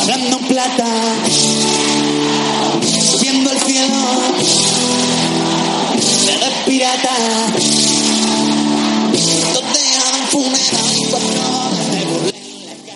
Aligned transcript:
Hablando 0.00 0.38
plata, 0.48 0.86
subiendo 3.10 3.50
el 3.50 3.58
cielo, 3.58 3.94
de 6.26 6.70
pirata, 6.70 7.16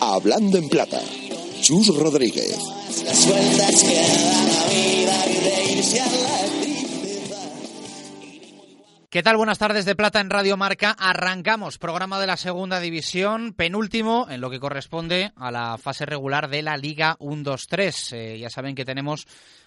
Hablando 0.00 0.58
en 0.58 0.68
plata, 0.68 1.00
Chus 1.60 1.88
Rodríguez. 1.96 2.56
Las 3.04 3.16
sueltas 3.18 3.82
que 3.82 3.94
da 3.94 4.44
la 4.44 4.66
vida 4.68 5.26
y 5.26 5.44
de 5.44 5.72
irse 5.72 6.00
a 6.00 6.06
la 6.06 6.51
¿Qué 9.12 9.22
tal? 9.22 9.36
Buenas 9.36 9.58
tardes 9.58 9.84
de 9.84 9.94
Plata 9.94 10.22
en 10.22 10.30
Radio 10.30 10.56
Marca. 10.56 10.96
Arrancamos 10.98 11.76
programa 11.76 12.18
de 12.18 12.26
la 12.26 12.38
Segunda 12.38 12.80
División, 12.80 13.52
penúltimo 13.52 14.26
en 14.30 14.40
lo 14.40 14.48
que 14.48 14.58
corresponde 14.58 15.32
a 15.36 15.50
la 15.50 15.76
fase 15.76 16.06
regular 16.06 16.48
de 16.48 16.62
la 16.62 16.78
Liga 16.78 17.18
1-2-3. 17.18 18.16
Eh, 18.16 18.38
ya 18.38 18.48
saben 18.48 18.74
que 18.74 18.86
tenemos 18.86 19.26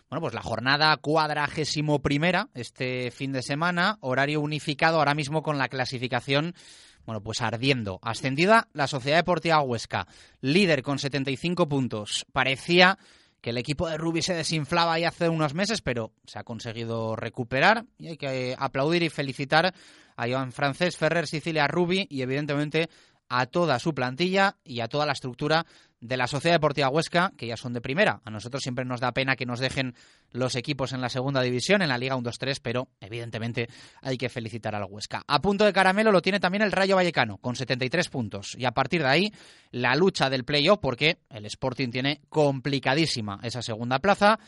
bueno, 0.09 0.21
pues 0.21 0.33
la 0.33 0.41
jornada 0.41 0.97
cuadragésimo 0.97 2.01
primera 2.01 2.49
este 2.55 3.11
fin 3.11 3.33
de 3.33 3.43
semana, 3.43 3.99
horario 4.01 4.41
unificado 4.41 4.97
ahora 4.97 5.13
mismo 5.13 5.43
con 5.43 5.59
la 5.59 5.69
clasificación 5.69 6.55
bueno, 7.05 7.21
pues 7.21 7.43
ardiendo. 7.43 7.99
Ascendida 8.01 8.67
la 8.73 8.87
Sociedad 8.87 9.17
Deportiva 9.17 9.61
Huesca, 9.61 10.07
líder 10.41 10.81
con 10.81 10.97
75 10.97 11.69
puntos. 11.69 12.25
Parecía 12.33 12.97
que 13.45 13.51
el 13.51 13.59
equipo 13.59 13.87
de 13.87 13.97
Rubi 13.99 14.23
se 14.23 14.33
desinflaba 14.33 14.97
ya 14.97 15.09
hace 15.09 15.29
unos 15.29 15.53
meses, 15.53 15.83
pero 15.83 16.11
se 16.25 16.39
ha 16.39 16.43
conseguido 16.43 17.15
recuperar 17.15 17.85
y 17.99 18.07
hay 18.07 18.17
que 18.17 18.55
aplaudir 18.57 19.03
y 19.03 19.09
felicitar 19.09 19.71
a 20.15 20.27
Joan 20.27 20.51
Francés, 20.51 20.97
Ferrer, 20.97 21.27
Sicilia, 21.27 21.67
Rubi 21.67 22.07
y 22.09 22.23
evidentemente 22.23 22.89
a 23.29 23.45
toda 23.45 23.77
su 23.77 23.93
plantilla 23.93 24.57
y 24.63 24.79
a 24.79 24.87
toda 24.87 25.05
la 25.05 25.11
estructura 25.11 25.67
de 26.01 26.17
la 26.17 26.27
Sociedad 26.27 26.55
Deportiva 26.55 26.89
Huesca, 26.89 27.31
que 27.37 27.47
ya 27.47 27.57
son 27.57 27.73
de 27.73 27.81
primera. 27.81 28.21
A 28.23 28.29
nosotros 28.29 28.61
siempre 28.61 28.85
nos 28.85 28.99
da 28.99 29.11
pena 29.11 29.35
que 29.35 29.45
nos 29.45 29.59
dejen 29.59 29.95
los 30.31 30.55
equipos 30.55 30.93
en 30.93 31.01
la 31.01 31.09
segunda 31.09 31.41
división, 31.41 31.81
en 31.81 31.89
la 31.89 31.97
Liga 31.97 32.15
1-2-3, 32.15 32.59
pero 32.61 32.89
evidentemente 32.99 33.67
hay 34.01 34.17
que 34.17 34.29
felicitar 34.29 34.75
al 34.75 34.85
Huesca. 34.89 35.23
A 35.27 35.41
punto 35.41 35.65
de 35.65 35.73
caramelo 35.73 36.11
lo 36.11 36.21
tiene 36.21 36.39
también 36.39 36.61
el 36.61 36.71
Rayo 36.71 36.95
Vallecano, 36.95 37.37
con 37.37 37.55
73 37.55 38.09
puntos. 38.09 38.55
Y 38.57 38.65
a 38.65 38.71
partir 38.71 39.01
de 39.01 39.07
ahí, 39.07 39.31
la 39.71 39.95
lucha 39.95 40.29
del 40.29 40.43
playoff, 40.43 40.79
porque 40.79 41.19
el 41.29 41.45
Sporting 41.45 41.89
tiene 41.89 42.21
complicadísima 42.29 43.39
esa 43.43 43.61
segunda 43.61 43.99
plaza. 43.99 44.39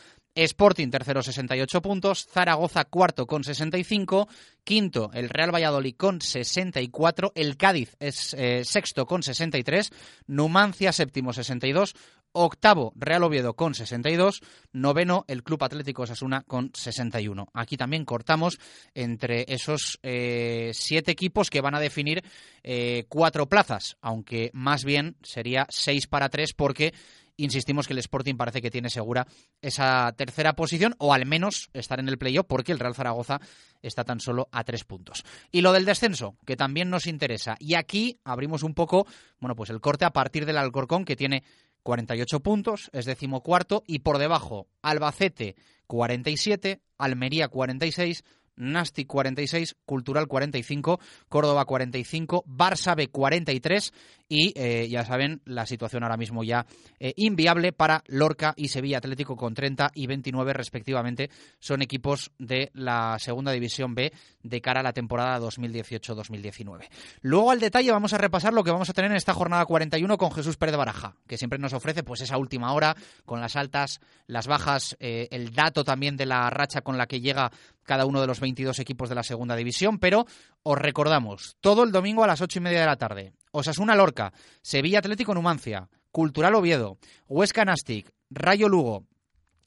Sporting 0.44 0.90
tercero 0.90 1.24
68 1.24 1.82
puntos, 1.82 2.28
Zaragoza 2.28 2.86
cuarto 2.86 3.26
con 3.26 3.44
65, 3.44 4.28
quinto 4.64 5.10
el 5.14 5.30
Real 5.30 5.54
Valladolid 5.54 5.96
con 5.96 6.22
64, 6.22 7.32
el 7.34 7.58
Cádiz 7.58 7.96
es 8.00 8.36
eh, 8.38 8.64
sexto 8.64 9.08
con 9.08 9.24
63, 9.24 9.92
Numancia 10.28 10.92
séptimo 10.92 11.34
62, 11.34 11.96
octavo 12.34 12.94
Real 12.96 13.24
Oviedo 13.24 13.56
con 13.56 13.74
62, 13.74 14.42
noveno 14.72 15.26
el 15.28 15.44
Club 15.44 15.64
Atlético 15.64 16.04
Osasuna 16.04 16.44
con 16.44 16.72
61. 16.72 17.48
Aquí 17.54 17.76
también 17.78 18.06
cortamos 18.06 18.60
entre 18.94 19.46
esos 19.48 20.00
eh, 20.04 20.70
siete 20.74 21.12
equipos 21.12 21.50
que 21.50 21.62
van 21.62 21.74
a 21.74 21.80
definir 21.80 22.24
eh, 22.62 23.06
cuatro 23.10 23.48
plazas, 23.48 23.98
aunque 24.02 24.52
más 24.54 24.84
bien 24.84 25.18
sería 25.24 25.66
seis 25.70 26.06
para 26.06 26.30
tres 26.30 26.54
porque 26.54 26.94
insistimos 27.38 27.88
que 27.88 27.94
el 27.94 28.00
Sporting 28.00 28.36
parece 28.36 28.62
que 28.62 28.72
tiene 28.72 28.90
segura 28.90 29.28
esa 29.62 30.12
tercera 30.18 30.54
posición 30.54 30.96
o 30.98 31.14
al 31.14 31.26
menos 31.26 31.70
estar 31.74 32.00
en 32.00 32.10
el 32.10 32.18
playoff 32.18 32.46
porque 32.48 32.72
el 32.72 32.80
Real 32.80 32.96
Zaragoza 32.96 33.40
está 33.82 34.04
tan 34.04 34.20
solo 34.20 34.50
a 34.52 34.64
tres 34.64 34.84
puntos. 34.84 35.24
Y 35.52 35.62
lo 35.62 35.72
del 35.72 35.86
descenso, 35.86 36.36
que 36.46 36.58
también 36.58 36.90
nos 36.90 37.08
interesa. 37.08 37.56
Y 37.60 37.76
aquí 37.76 38.20
abrimos 38.24 38.64
un 38.64 38.74
poco, 38.74 39.08
bueno, 39.40 39.56
pues 39.56 39.70
el 39.70 39.82
corte 39.82 40.06
a 40.06 40.12
partir 40.12 40.46
del 40.46 40.58
Alcorcón 40.58 41.06
que 41.06 41.16
tiene 41.16 41.44
48 41.84 42.42
puntos, 42.42 42.90
es 42.92 43.06
decimocuarto, 43.06 43.84
y 43.88 44.00
por 44.00 44.18
debajo 44.18 44.68
Albacete 44.82 45.56
47, 45.88 46.82
Almería 46.98 47.48
46, 47.48 48.24
Nasti 48.58 49.06
46, 49.06 49.78
Cultural 49.86 50.28
45, 50.28 51.00
Córdoba 51.30 51.66
45, 51.66 52.44
Barça 52.46 52.96
B 52.96 53.08
43 53.08 53.94
y 54.30 54.54
eh, 54.56 54.88
ya 54.90 55.06
saben 55.06 55.42
la 55.46 55.66
situación 55.66 56.04
ahora 56.04 56.18
mismo 56.18 56.44
ya 56.44 56.66
eh, 57.00 57.14
inviable 57.16 57.72
para 57.72 58.04
Lorca 58.08 58.54
y 58.58 58.68
Sevilla 58.68 58.98
Atlético 58.98 59.36
con 59.36 59.54
30 59.54 59.92
y 59.94 60.08
29 60.08 60.54
respectivamente. 60.54 61.30
Son 61.60 61.82
equipos 61.82 62.32
de 62.38 62.72
la 62.74 63.18
Segunda 63.20 63.52
División 63.52 63.96
B 63.96 64.12
de 64.44 64.62
cara 64.62 64.82
a 64.82 64.84
la 64.84 64.94
temporada 64.94 65.40
2018-2019. 65.40 66.90
Luego 67.22 67.52
al 67.52 67.60
detalle 67.60 67.92
vamos 67.92 68.14
a 68.14 68.18
repasar 68.18 68.54
lo 68.54 68.64
que 68.64 68.72
vamos 68.72 68.90
a 68.90 68.94
tener 68.94 69.12
en 69.12 69.18
esta 69.18 69.34
jornada 69.34 69.66
41 69.66 70.18
con 70.18 70.32
Jesús 70.32 70.58
Pérez 70.58 70.74
de 70.74 70.78
Baraja, 70.78 71.16
que 71.28 71.38
siempre 71.38 71.60
nos 71.60 71.74
ofrece 71.74 72.04
pues 72.04 72.22
esa 72.22 72.38
última 72.38 72.74
hora 72.74 72.96
con 73.26 73.40
las 73.40 73.56
altas, 73.56 74.00
las 74.26 74.48
bajas, 74.48 74.98
eh, 75.00 75.28
el 75.32 75.54
dato 75.54 75.84
también 75.84 76.18
de 76.18 76.26
la 76.26 76.50
racha 76.50 76.82
con 76.82 76.98
la 76.98 77.08
que 77.08 77.22
llega 77.22 77.52
cada 77.84 78.06
uno 78.06 78.20
de 78.22 78.28
los 78.28 78.42
22 78.48 78.80
equipos 78.80 79.10
de 79.10 79.16
la 79.16 79.24
segunda 79.24 79.58
división, 79.58 80.00
pero 80.00 80.26
os 80.64 80.78
recordamos, 80.78 81.58
todo 81.60 81.84
el 81.84 81.92
domingo 81.92 82.24
a 82.24 82.28
las 82.28 82.42
ocho 82.42 82.60
y 82.60 82.62
media 82.62 82.80
de 82.80 82.86
la 82.86 82.96
tarde, 82.96 83.34
Osasuna 83.52 83.96
Lorca, 83.96 84.32
Sevilla 84.62 85.00
Atlético 85.00 85.34
Numancia, 85.34 85.90
Cultural 86.12 86.56
Oviedo, 86.56 86.98
Huesca 87.28 87.66
Nastic, 87.66 88.10
Rayo 88.30 88.70
Lugo, 88.70 89.04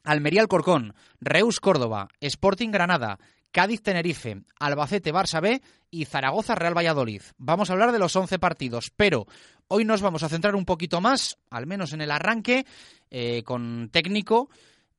Almería 0.02 0.40
Alcorcón, 0.40 0.94
Reus 1.20 1.60
Córdoba, 1.60 2.08
Sporting 2.20 2.70
Granada, 2.70 3.18
Cádiz 3.52 3.82
Tenerife, 3.82 4.42
Albacete 4.58 5.12
Barça 5.12 5.42
B 5.42 5.60
y 5.90 6.06
Zaragoza 6.06 6.54
Real 6.54 6.76
Valladolid. 6.76 7.22
Vamos 7.36 7.68
a 7.68 7.74
hablar 7.74 7.92
de 7.92 7.98
los 7.98 8.16
11 8.16 8.38
partidos, 8.38 8.90
pero 8.96 9.26
hoy 9.68 9.84
nos 9.84 10.00
vamos 10.00 10.22
a 10.22 10.30
centrar 10.30 10.54
un 10.54 10.64
poquito 10.64 11.02
más, 11.02 11.36
al 11.50 11.66
menos 11.66 11.92
en 11.92 12.00
el 12.00 12.12
arranque, 12.12 12.64
eh, 13.10 13.42
con 13.42 13.90
técnico, 13.92 14.48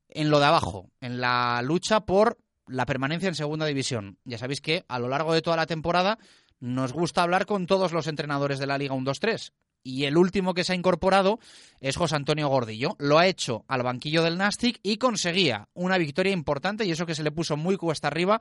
en 0.07 0.29
lo 0.29 0.39
de 0.39 0.45
abajo, 0.45 0.91
en 0.99 1.19
la 1.19 1.61
lucha 1.63 2.01
por 2.01 2.37
la 2.71 2.85
permanencia 2.85 3.27
en 3.27 3.35
segunda 3.35 3.65
división. 3.65 4.17
Ya 4.23 4.37
sabéis 4.37 4.61
que 4.61 4.85
a 4.87 4.99
lo 4.99 5.07
largo 5.07 5.33
de 5.33 5.41
toda 5.41 5.57
la 5.57 5.65
temporada 5.65 6.17
nos 6.59 6.93
gusta 6.93 7.23
hablar 7.23 7.45
con 7.45 7.65
todos 7.65 7.91
los 7.91 8.07
entrenadores 8.07 8.59
de 8.59 8.67
la 8.67 8.77
Liga 8.77 8.95
1-2-3. 8.95 9.51
Y 9.83 10.05
el 10.05 10.15
último 10.15 10.53
que 10.53 10.63
se 10.63 10.73
ha 10.73 10.75
incorporado 10.75 11.39
es 11.79 11.97
José 11.97 12.15
Antonio 12.15 12.47
Gordillo. 12.49 12.95
Lo 12.99 13.17
ha 13.17 13.25
hecho 13.25 13.65
al 13.67 13.81
banquillo 13.81 14.21
del 14.21 14.37
Nastic 14.37 14.79
y 14.83 14.97
conseguía 14.97 15.69
una 15.73 15.97
victoria 15.97 16.31
importante 16.31 16.85
y 16.85 16.91
eso 16.91 17.07
que 17.07 17.15
se 17.15 17.23
le 17.23 17.31
puso 17.31 17.57
muy 17.57 17.77
cuesta 17.77 18.07
arriba 18.07 18.39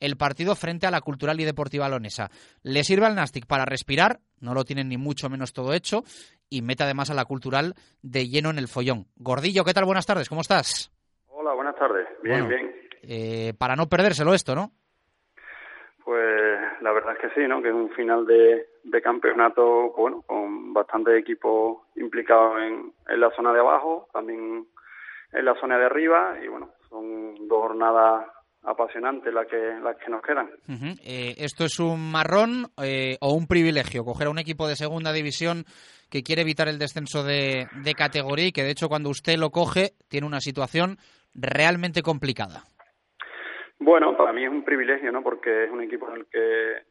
el 0.00 0.18
partido 0.18 0.54
frente 0.54 0.86
a 0.86 0.90
la 0.90 1.00
Cultural 1.00 1.40
y 1.40 1.44
Deportiva 1.44 1.88
Lonesa. 1.88 2.30
Le 2.62 2.84
sirve 2.84 3.06
al 3.06 3.14
Nastic 3.14 3.46
para 3.46 3.64
respirar, 3.64 4.20
no 4.40 4.52
lo 4.52 4.64
tienen 4.64 4.90
ni 4.90 4.98
mucho 4.98 5.30
menos 5.30 5.54
todo 5.54 5.72
hecho 5.72 6.04
y 6.50 6.60
mete 6.60 6.84
además 6.84 7.08
a 7.08 7.14
la 7.14 7.24
Cultural 7.24 7.74
de 8.02 8.28
lleno 8.28 8.50
en 8.50 8.58
el 8.58 8.68
follón. 8.68 9.06
Gordillo, 9.16 9.64
¿qué 9.64 9.72
tal? 9.72 9.86
Buenas 9.86 10.04
tardes, 10.04 10.28
¿cómo 10.28 10.42
estás? 10.42 10.92
Hola, 11.28 11.54
buenas 11.54 11.76
tardes. 11.76 12.06
Bien, 12.22 12.46
bien. 12.46 12.81
Eh, 13.02 13.52
para 13.58 13.76
no 13.76 13.88
perdérselo 13.88 14.34
esto, 14.34 14.54
¿no? 14.54 14.70
Pues 16.04 16.60
la 16.80 16.92
verdad 16.92 17.14
es 17.14 17.18
que 17.20 17.40
sí, 17.40 17.46
¿no? 17.48 17.62
Que 17.62 17.68
es 17.68 17.74
un 17.74 17.90
final 17.90 18.26
de, 18.26 18.66
campeonato, 19.02 19.92
bueno, 19.96 20.22
con 20.22 20.72
bastantes 20.72 21.18
equipos 21.18 21.78
implicados 21.96 22.60
en, 22.60 22.92
en 23.08 23.20
la 23.20 23.30
zona 23.30 23.52
de 23.52 23.60
abajo, 23.60 24.08
también 24.12 24.66
en 25.32 25.44
la 25.44 25.54
zona 25.60 25.78
de 25.78 25.86
arriba, 25.86 26.36
y 26.42 26.48
bueno, 26.48 26.70
son 26.88 27.48
dos 27.48 27.60
jornadas 27.62 28.26
apasionantes 28.64 29.32
las 29.32 29.46
que, 29.46 29.56
las 29.82 29.96
que 29.96 30.10
nos 30.10 30.22
quedan. 30.22 30.48
Eh, 31.02 31.34
¿Esto 31.38 31.64
es 31.64 31.80
un 31.80 32.12
marrón 32.12 32.70
eh, 32.82 33.16
o 33.20 33.32
un 33.32 33.46
privilegio? 33.46 34.04
Coger 34.04 34.28
a 34.28 34.30
un 34.30 34.38
equipo 34.38 34.68
de 34.68 34.76
segunda 34.76 35.12
división 35.12 35.64
que 36.10 36.22
quiere 36.22 36.42
evitar 36.42 36.68
el 36.68 36.78
descenso 36.78 37.24
de, 37.24 37.66
de 37.82 37.94
categoría 37.94 38.46
y 38.46 38.52
que 38.52 38.62
de 38.62 38.70
hecho 38.70 38.88
cuando 38.88 39.10
usted 39.10 39.36
lo 39.36 39.50
coge 39.50 39.94
tiene 40.08 40.26
una 40.26 40.40
situación 40.40 40.98
realmente 41.34 42.02
complicada. 42.02 42.64
Bueno, 43.84 44.16
para 44.16 44.32
mí 44.32 44.44
es 44.44 44.50
un 44.50 44.62
privilegio, 44.62 45.10
¿no? 45.10 45.22
Porque 45.22 45.64
es 45.64 45.70
un 45.70 45.82
equipo 45.82 46.08
en 46.08 46.18
el 46.18 46.26
que 46.26 46.82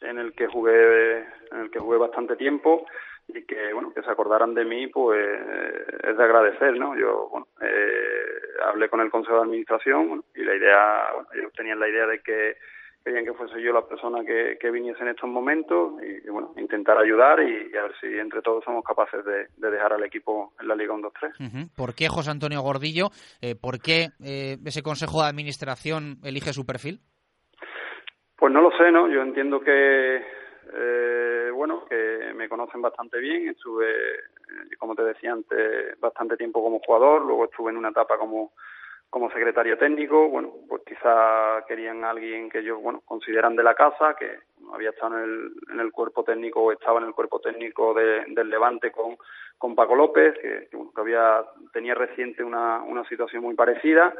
en 0.00 0.18
el 0.18 0.32
que 0.32 0.46
jugué 0.46 1.18
en 1.50 1.60
el 1.60 1.70
que 1.70 1.78
jugué 1.78 1.98
bastante 1.98 2.36
tiempo 2.36 2.86
y 3.26 3.42
que 3.44 3.72
bueno 3.74 3.92
que 3.92 4.02
se 4.02 4.10
acordaran 4.10 4.54
de 4.54 4.64
mí 4.64 4.86
pues 4.86 5.20
es 6.04 6.16
de 6.16 6.24
agradecer 6.24 6.78
no 6.78 6.96
yo 6.96 7.28
bueno 7.30 7.48
eh, 7.60 8.24
hablé 8.64 8.88
con 8.88 9.00
el 9.00 9.10
consejo 9.10 9.36
de 9.36 9.42
administración 9.42 10.24
y 10.36 10.44
la 10.44 10.54
idea 10.54 11.10
bueno, 11.14 11.28
ellos 11.34 11.52
tenían 11.52 11.80
la 11.80 11.88
idea 11.88 12.06
de 12.06 12.20
que 12.20 12.56
querían 13.04 13.24
que 13.24 13.32
fuese 13.32 13.60
yo 13.62 13.72
la 13.72 13.86
persona 13.86 14.24
que, 14.24 14.58
que 14.60 14.70
viniese 14.70 15.02
en 15.02 15.08
estos 15.08 15.28
momentos 15.28 15.94
y, 16.02 16.28
bueno, 16.28 16.52
intentar 16.56 16.98
ayudar 16.98 17.40
y, 17.40 17.76
a 17.76 17.82
ver 17.82 17.92
si 18.00 18.06
entre 18.18 18.42
todos 18.42 18.64
somos 18.64 18.84
capaces 18.84 19.24
de, 19.24 19.46
dejar 19.70 19.92
al 19.92 20.04
equipo 20.04 20.52
en 20.60 20.68
la 20.68 20.74
Liga 20.74 20.94
1-2-3. 20.94 21.70
¿Por 21.76 21.94
qué 21.94 22.08
José 22.08 22.30
Antonio 22.30 22.60
Gordillo? 22.60 23.08
Eh, 23.40 23.54
¿Por 23.54 23.80
qué 23.80 24.08
eh, 24.24 24.56
ese 24.64 24.82
Consejo 24.82 25.22
de 25.22 25.28
Administración 25.28 26.18
elige 26.24 26.52
su 26.52 26.66
perfil? 26.66 27.00
Pues 28.36 28.52
no 28.52 28.60
lo 28.60 28.70
sé, 28.76 28.92
¿no? 28.92 29.08
Yo 29.08 29.22
entiendo 29.22 29.60
que, 29.60 30.16
eh, 30.72 31.50
bueno, 31.52 31.84
que 31.86 32.32
me 32.34 32.48
conocen 32.48 32.80
bastante 32.80 33.18
bien. 33.18 33.48
Estuve, 33.48 33.92
como 34.78 34.94
te 34.94 35.02
decía 35.02 35.32
antes, 35.32 35.98
bastante 35.98 36.36
tiempo 36.36 36.62
como 36.62 36.78
jugador, 36.78 37.24
luego 37.24 37.46
estuve 37.46 37.72
en 37.72 37.78
una 37.78 37.88
etapa 37.88 38.16
como 38.16 38.52
como 39.10 39.30
secretario 39.30 39.78
técnico, 39.78 40.28
bueno, 40.28 40.52
pues 40.68 40.82
quizá 40.86 41.64
querían 41.66 42.04
a 42.04 42.10
alguien 42.10 42.50
que 42.50 42.58
ellos, 42.58 42.80
bueno, 42.80 43.02
consideran 43.06 43.56
de 43.56 43.62
la 43.62 43.74
casa, 43.74 44.14
que 44.18 44.30
había 44.72 44.90
estado 44.90 45.16
en 45.18 45.24
el, 45.24 45.52
en 45.72 45.80
el 45.80 45.92
cuerpo 45.92 46.24
técnico 46.24 46.62
o 46.62 46.72
estaba 46.72 47.00
en 47.00 47.06
el 47.06 47.14
cuerpo 47.14 47.40
técnico 47.40 47.94
del 47.94 48.50
Levante 48.50 48.90
con, 48.90 49.16
con 49.56 49.74
Paco 49.74 49.94
López, 49.94 50.34
que, 50.40 50.68
que, 50.70 51.00
había, 51.00 51.42
tenía 51.72 51.94
reciente 51.94 52.44
una, 52.44 52.82
una 52.82 53.06
situación 53.08 53.42
muy 53.42 53.54
parecida. 53.54 54.12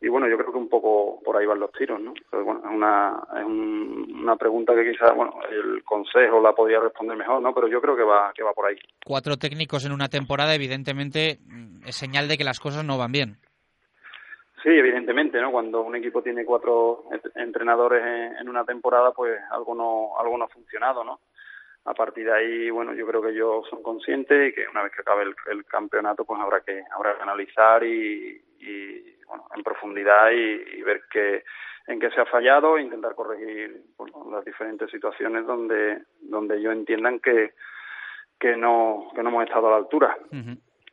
Y 0.00 0.06
bueno, 0.06 0.28
yo 0.28 0.38
creo 0.38 0.52
que 0.52 0.58
un 0.58 0.68
poco 0.68 1.20
por 1.24 1.36
ahí 1.36 1.44
van 1.44 1.58
los 1.58 1.72
tiros, 1.72 2.00
¿no? 2.00 2.14
Bueno, 2.30 2.60
es 2.64 2.70
una, 2.70 3.20
es 3.36 3.44
una 3.44 4.36
pregunta 4.36 4.72
que 4.72 4.92
quizás, 4.92 5.12
bueno, 5.16 5.34
el 5.50 5.82
consejo 5.82 6.40
la 6.40 6.52
podría 6.52 6.78
responder 6.78 7.16
mejor, 7.16 7.42
¿no? 7.42 7.52
Pero 7.52 7.66
yo 7.66 7.80
creo 7.80 7.96
que 7.96 8.04
va, 8.04 8.32
que 8.32 8.44
va 8.44 8.52
por 8.52 8.66
ahí. 8.66 8.76
Cuatro 9.04 9.36
técnicos 9.36 9.84
en 9.84 9.90
una 9.90 10.06
temporada, 10.06 10.54
evidentemente, 10.54 11.40
es 11.84 11.96
señal 11.96 12.28
de 12.28 12.38
que 12.38 12.44
las 12.44 12.60
cosas 12.60 12.84
no 12.84 12.96
van 12.96 13.10
bien. 13.10 13.38
Sí, 14.62 14.70
evidentemente, 14.70 15.40
¿no? 15.40 15.52
Cuando 15.52 15.82
un 15.82 15.94
equipo 15.94 16.22
tiene 16.22 16.44
cuatro 16.44 17.04
entrenadores 17.36 18.02
en, 18.40 18.48
una 18.48 18.64
temporada, 18.64 19.12
pues 19.12 19.40
algo 19.50 19.74
no, 19.74 20.18
algo 20.18 20.36
no 20.36 20.44
ha 20.44 20.48
funcionado, 20.48 21.04
¿no? 21.04 21.20
A 21.84 21.94
partir 21.94 22.26
de 22.26 22.32
ahí, 22.32 22.70
bueno, 22.70 22.92
yo 22.92 23.06
creo 23.06 23.22
que 23.22 23.30
ellos 23.30 23.66
son 23.70 23.82
conscientes 23.82 24.48
y 24.48 24.54
que 24.54 24.66
una 24.68 24.82
vez 24.82 24.92
que 24.92 25.02
acabe 25.02 25.24
el, 25.50 25.64
campeonato, 25.64 26.24
pues 26.24 26.40
habrá 26.40 26.60
que, 26.60 26.82
habrá 26.90 27.16
que 27.16 27.22
analizar 27.22 27.84
y, 27.84 28.42
bueno, 29.26 29.46
en 29.54 29.62
profundidad 29.62 30.30
y, 30.32 30.82
ver 30.82 31.02
qué, 31.10 31.44
en 31.86 32.00
qué 32.00 32.10
se 32.10 32.20
ha 32.20 32.26
fallado 32.26 32.76
e 32.76 32.82
intentar 32.82 33.14
corregir 33.14 33.84
las 34.30 34.44
diferentes 34.44 34.90
situaciones 34.90 35.46
donde, 35.46 36.02
donde 36.20 36.56
ellos 36.56 36.72
entiendan 36.72 37.20
que, 37.20 37.54
que 38.40 38.56
no, 38.56 39.08
que 39.14 39.22
no 39.22 39.28
hemos 39.28 39.44
estado 39.44 39.68
a 39.68 39.70
la 39.70 39.76
altura 39.76 40.18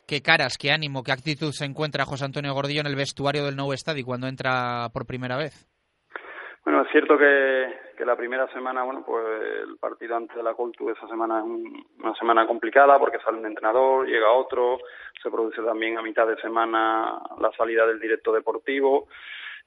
qué 0.07 0.21
caras, 0.21 0.57
qué 0.57 0.71
ánimo, 0.71 1.03
qué 1.03 1.11
actitud 1.11 1.51
se 1.51 1.65
encuentra 1.65 2.05
José 2.05 2.25
Antonio 2.25 2.53
Gordillo 2.53 2.81
en 2.81 2.87
el 2.87 2.95
vestuario 2.95 3.45
del 3.45 3.55
nuevo 3.55 3.73
estadio 3.73 4.05
cuando 4.05 4.27
entra 4.27 4.89
por 4.93 5.05
primera 5.05 5.37
vez. 5.37 5.67
Bueno, 6.63 6.81
es 6.81 6.91
cierto 6.91 7.17
que, 7.17 8.03
la 8.03 8.15
primera 8.15 8.47
semana, 8.51 8.83
bueno, 8.83 9.03
pues 9.05 9.23
el 9.67 9.77
partido 9.77 10.15
antes 10.15 10.35
de 10.35 10.43
la 10.43 10.53
Coltu, 10.53 10.89
esa 10.89 11.07
semana 11.07 11.39
es 11.39 11.45
una 11.99 12.13
semana 12.15 12.47
complicada 12.47 12.99
porque 12.99 13.19
sale 13.19 13.37
un 13.37 13.45
entrenador, 13.45 14.07
llega 14.07 14.31
otro, 14.31 14.79
se 15.21 15.29
produce 15.29 15.61
también 15.61 15.97
a 15.97 16.01
mitad 16.01 16.27
de 16.27 16.37
semana 16.37 17.19
la 17.39 17.51
salida 17.57 17.85
del 17.85 17.99
directo 17.99 18.31
deportivo. 18.31 19.07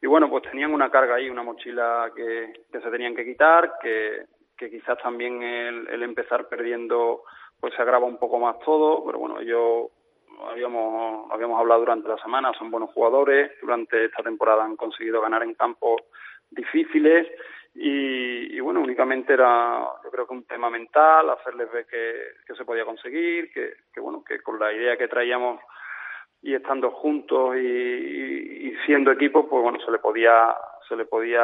Y 0.02 0.06
bueno, 0.06 0.28
pues 0.28 0.44
tenían 0.44 0.72
una 0.72 0.90
carga 0.90 1.16
ahí, 1.16 1.28
una 1.28 1.42
mochila 1.42 2.10
que, 2.14 2.52
que 2.70 2.80
se 2.80 2.90
tenían 2.90 3.14
que 3.14 3.24
quitar, 3.24 3.74
que, 3.80 4.26
quizás 4.56 4.98
también 5.00 5.42
el, 5.42 5.88
el 5.88 6.02
empezar 6.02 6.48
perdiendo 6.48 7.22
pues 7.60 7.74
se 7.74 7.82
agrava 7.82 8.06
un 8.06 8.18
poco 8.18 8.38
más 8.38 8.58
todo, 8.60 9.04
pero 9.04 9.18
bueno, 9.18 9.42
yo 9.42 9.90
habíamos, 10.46 11.30
habíamos 11.30 11.60
hablado 11.60 11.80
durante 11.80 12.08
la 12.08 12.18
semana, 12.18 12.52
son 12.58 12.70
buenos 12.70 12.90
jugadores, 12.90 13.52
durante 13.60 14.04
esta 14.04 14.22
temporada 14.22 14.64
han 14.64 14.76
conseguido 14.76 15.20
ganar 15.20 15.42
en 15.42 15.54
campos 15.54 16.02
difíciles 16.50 17.26
y, 17.74 18.58
bueno, 18.60 18.80
únicamente 18.80 19.34
era 19.34 19.86
yo 20.02 20.10
creo 20.10 20.26
que 20.26 20.34
un 20.34 20.44
tema 20.44 20.68
mental, 20.68 21.30
hacerles 21.30 21.70
ver 21.70 21.86
que, 21.86 22.54
se 22.54 22.64
podía 22.64 22.84
conseguir, 22.84 23.52
que, 23.52 23.74
que, 23.92 24.00
bueno, 24.00 24.24
que 24.24 24.40
con 24.40 24.58
la 24.58 24.72
idea 24.72 24.96
que 24.96 25.06
traíamos 25.06 25.60
y 26.42 26.54
estando 26.54 26.90
juntos 26.90 27.56
y, 27.56 28.68
y, 28.68 28.76
siendo 28.86 29.12
equipo, 29.12 29.48
pues 29.48 29.62
bueno, 29.62 29.78
se 29.84 29.90
le 29.90 29.98
podía 29.98 30.56
se 30.88 30.96
le 30.96 31.04
podía 31.04 31.42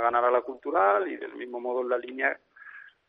ganar 0.00 0.24
a 0.24 0.30
la 0.30 0.40
cultural 0.40 1.08
y 1.08 1.16
del 1.16 1.34
mismo 1.34 1.60
modo 1.60 1.82
en 1.82 1.88
la 1.90 1.98
línea 1.98 2.36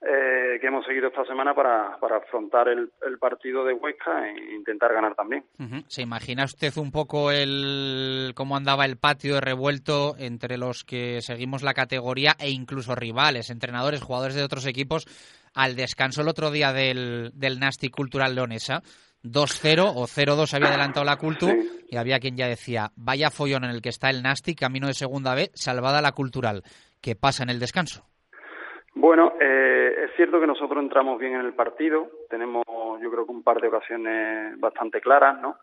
eh, 0.03 0.57
que 0.59 0.65
hemos 0.65 0.83
seguido 0.83 1.09
esta 1.09 1.23
semana 1.25 1.53
para, 1.53 1.95
para 1.99 2.17
afrontar 2.17 2.67
el, 2.67 2.91
partido 3.19 3.63
de 3.63 3.73
Huesca 3.73 4.27
e 4.27 4.55
intentar 4.55 4.91
ganar 4.93 5.13
también. 5.13 5.45
¿Se 5.87 6.01
imagina 6.01 6.45
usted 6.45 6.75
un 6.77 6.91
poco 6.91 7.31
el 7.31 8.31
cómo 8.33 8.57
andaba 8.57 8.85
el 8.85 8.97
patio 8.97 9.35
de 9.35 9.41
revuelto 9.41 10.15
entre 10.17 10.57
los 10.57 10.83
que 10.83 11.21
seguimos 11.21 11.61
la 11.61 11.75
categoría 11.75 12.35
e 12.39 12.49
incluso 12.49 12.95
rivales, 12.95 13.51
entrenadores, 13.51 14.01
jugadores 14.01 14.35
de 14.35 14.43
otros 14.43 14.65
equipos 14.65 15.05
al 15.53 15.75
descanso 15.75 16.21
el 16.21 16.29
otro 16.29 16.49
día 16.49 16.73
del, 16.73 17.29
del 17.35 17.59
Nasty 17.59 17.89
Cultural 17.89 18.33
Leonesa? 18.33 18.81
2-0 19.23 19.93
o 19.95 20.07
0-2 20.07 20.53
había 20.55 20.69
adelantado 20.69 21.05
la 21.05 21.17
Cultu 21.17 21.47
y 21.87 21.97
había 21.97 22.19
quien 22.19 22.37
ya 22.37 22.47
decía, 22.47 22.91
vaya 22.95 23.29
follón 23.29 23.65
en 23.65 23.69
el 23.69 23.81
que 23.83 23.89
está 23.89 24.09
el 24.09 24.23
Nasty, 24.23 24.55
camino 24.55 24.87
de 24.87 24.95
segunda 24.95 25.35
B, 25.35 25.51
salvada 25.53 26.01
la 26.01 26.13
Cultural. 26.13 26.63
¿Qué 27.01 27.15
pasa 27.15 27.43
en 27.43 27.51
el 27.51 27.59
descanso? 27.59 28.10
Bueno, 28.93 29.33
eh, 29.39 30.05
es 30.05 30.15
cierto 30.15 30.39
que 30.39 30.47
nosotros 30.47 30.83
entramos 30.83 31.17
bien 31.17 31.35
en 31.35 31.45
el 31.45 31.53
partido, 31.53 32.09
tenemos 32.29 32.63
yo 33.01 33.09
creo 33.09 33.25
que 33.25 33.31
un 33.31 33.43
par 33.43 33.59
de 33.61 33.69
ocasiones 33.69 34.59
bastante 34.59 34.99
claras, 34.99 35.39
¿no? 35.39 35.57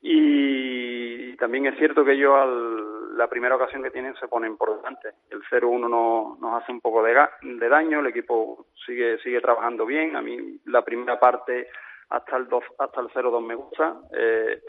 Y 0.00 1.36
también 1.36 1.66
es 1.66 1.76
cierto 1.76 2.04
que 2.04 2.12
ellos 2.12 2.34
al, 2.36 3.16
la 3.18 3.28
primera 3.28 3.56
ocasión 3.56 3.82
que 3.82 3.90
tienen 3.90 4.14
se 4.14 4.28
ponen 4.28 4.56
por 4.56 4.76
delante. 4.76 5.08
El 5.28 5.42
0-1 5.42 5.90
no, 5.90 6.38
nos 6.40 6.62
hace 6.62 6.70
un 6.70 6.80
poco 6.80 7.02
de, 7.02 7.14
de, 7.42 7.68
daño, 7.68 7.98
el 7.98 8.06
equipo 8.06 8.66
sigue 8.86 9.18
sigue 9.18 9.40
trabajando 9.40 9.84
bien. 9.84 10.14
A 10.14 10.22
mí 10.22 10.60
la 10.66 10.82
primera 10.82 11.18
parte 11.18 11.68
hasta 12.10 12.36
el 12.36 12.48
2, 12.48 12.64
hasta 12.78 13.00
el 13.00 13.08
0-2 13.08 13.44
me 13.44 13.56
gusta. 13.56 13.96
Eh, 14.16 14.62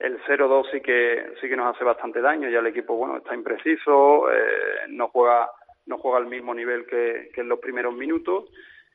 el 0.00 0.22
0-2 0.24 0.70
sí 0.70 0.80
que 0.82 1.32
sí 1.40 1.48
que 1.48 1.56
nos 1.56 1.74
hace 1.74 1.84
bastante 1.84 2.20
daño, 2.20 2.50
ya 2.50 2.58
el 2.58 2.66
equipo 2.66 2.94
bueno 2.94 3.16
está 3.16 3.34
impreciso, 3.34 4.30
eh, 4.30 4.86
no 4.88 5.08
juega 5.08 5.48
no 5.86 5.98
juega 5.98 6.18
al 6.18 6.26
mismo 6.26 6.54
nivel 6.54 6.86
que, 6.86 7.30
en 7.34 7.48
los 7.48 7.58
primeros 7.58 7.94
minutos. 7.94 8.44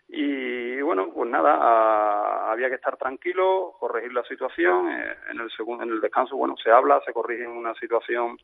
Y 0.08 0.82
bueno, 0.82 1.12
pues 1.14 1.30
nada, 1.30 2.52
había 2.52 2.70
que 2.70 2.76
estar 2.76 2.98
tranquilo, 2.98 3.76
corregir 3.80 4.12
la 4.14 4.24
situación. 4.24 4.90
Eh, 4.90 5.16
en 5.32 5.40
el 5.40 5.52
segundo, 5.52 5.84
en 5.84 5.92
el 5.92 6.02
descanso, 6.02 6.36
bueno, 6.36 6.56
se 6.64 6.72
habla, 6.72 7.02
se 7.06 7.14
corrige 7.14 7.48
una 7.48 7.76
situación 7.76 8.38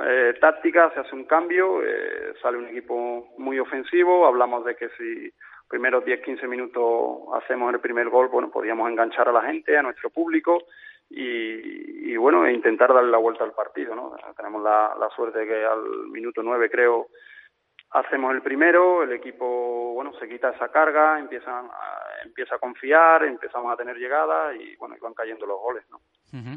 eh, 0.00 0.34
táctica, 0.40 0.92
se 0.92 1.00
hace 1.00 1.14
un 1.14 1.24
cambio, 1.24 1.82
eh, 1.82 2.34
sale 2.40 2.58
un 2.58 2.68
equipo 2.68 3.34
muy 3.38 3.58
ofensivo. 3.58 4.26
Hablamos 4.26 4.64
de 4.64 4.76
que 4.76 4.88
si 4.90 5.32
primeros 5.68 6.04
10-15 6.04 6.46
minutos 6.46 7.34
hacemos 7.34 7.72
el 7.74 7.80
primer 7.80 8.08
gol, 8.08 8.28
bueno, 8.28 8.50
podíamos 8.50 8.88
enganchar 8.88 9.28
a 9.28 9.32
la 9.32 9.42
gente, 9.42 9.76
a 9.76 9.82
nuestro 9.82 10.10
público. 10.10 10.64
Y, 11.08 12.12
y 12.12 12.16
bueno, 12.16 12.46
e 12.46 12.52
intentar 12.52 12.92
darle 12.92 13.10
la 13.10 13.18
vuelta 13.18 13.44
al 13.44 13.52
partido, 13.52 13.94
¿no? 13.94 14.16
Tenemos 14.36 14.62
la, 14.62 14.94
la 14.98 15.08
suerte 15.10 15.46
que 15.46 15.64
al 15.64 16.08
minuto 16.08 16.42
9, 16.42 16.68
creo, 16.68 17.08
hacemos 17.90 18.34
el 18.34 18.42
primero, 18.42 19.02
el 19.02 19.12
equipo 19.12 19.94
bueno 19.94 20.12
se 20.18 20.28
quita 20.28 20.50
esa 20.50 20.68
carga, 20.68 21.18
empiezan 21.18 21.66
a, 21.66 22.24
empieza 22.24 22.56
a 22.56 22.58
confiar, 22.58 23.24
empezamos 23.24 23.72
a 23.72 23.76
tener 23.76 23.96
llegadas 23.96 24.54
y 24.56 24.76
bueno, 24.76 24.96
van 25.00 25.14
cayendo 25.14 25.46
los 25.46 25.58
goles, 25.58 25.84
¿no? 25.90 26.00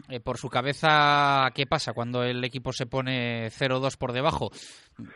Eh, 0.10 0.20
por 0.20 0.38
su 0.38 0.50
cabeza, 0.50 1.50
¿qué 1.56 1.66
pasa 1.66 1.94
cuando 1.94 2.24
el 2.24 2.44
equipo 2.44 2.74
se 2.74 2.86
pone 2.86 3.48
0-2 3.48 3.98
por 3.98 4.12
debajo? 4.12 4.50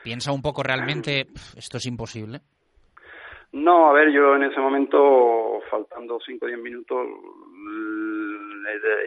¿Piensa 0.04 0.32
un 0.32 0.42
poco 0.42 0.64
realmente, 0.64 1.28
esto 1.58 1.78
es 1.78 1.86
imposible? 1.86 2.40
No, 3.52 3.90
a 3.90 3.94
ver, 3.94 4.12
yo 4.12 4.36
en 4.36 4.44
ese 4.44 4.60
momento, 4.60 5.60
faltando 5.70 6.18
5 6.26 6.46
o 6.46 6.48
10 6.48 6.60
minutos, 6.60 7.08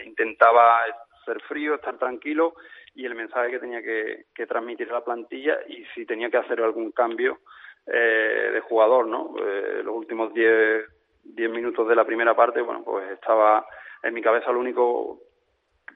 intentaba 0.04 0.80
ser 1.24 1.40
frío, 1.48 1.76
estar 1.76 1.98
tranquilo 1.98 2.54
y 2.96 3.04
el 3.04 3.14
mensaje 3.14 3.50
que 3.50 3.58
tenía 3.58 3.82
que, 3.82 4.24
transmitir 4.46 4.90
a 4.90 4.94
la 4.94 5.04
plantilla 5.04 5.58
y 5.68 5.84
si 5.94 6.06
tenía 6.06 6.30
que 6.30 6.38
hacer 6.38 6.60
algún 6.62 6.92
cambio 6.92 7.40
eh, 7.86 8.50
de 8.54 8.60
jugador, 8.60 9.06
¿no? 9.06 9.34
Eh, 9.38 9.82
los 9.84 9.94
últimos 9.94 10.32
10 10.32 10.86
diez 11.22 11.50
minutos 11.50 11.88
de 11.88 11.96
la 11.96 12.04
primera 12.04 12.34
parte, 12.34 12.60
bueno, 12.62 12.82
pues 12.84 13.10
estaba 13.10 13.66
en 14.02 14.14
mi 14.14 14.22
cabeza 14.22 14.52
lo 14.52 14.60
único, 14.60 15.20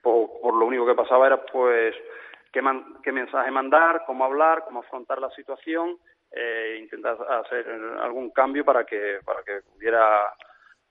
por, 0.02 0.54
lo 0.54 0.66
único 0.66 0.84
que 0.84 0.94
pasaba 0.94 1.26
era 1.26 1.40
pues 1.40 1.94
qué, 2.52 2.60
qué 3.02 3.12
mensaje 3.12 3.50
mandar, 3.50 4.02
cómo 4.06 4.24
hablar, 4.24 4.64
cómo 4.64 4.80
afrontar 4.80 5.20
la 5.20 5.30
situación, 5.30 5.98
eh, 6.32 6.78
intentar 6.80 7.16
hacer 7.28 7.66
algún 8.00 8.30
cambio 8.30 8.64
para 8.64 8.84
que 8.84 9.18
para 9.24 9.42
que 9.42 9.60
pudiera 9.72 10.32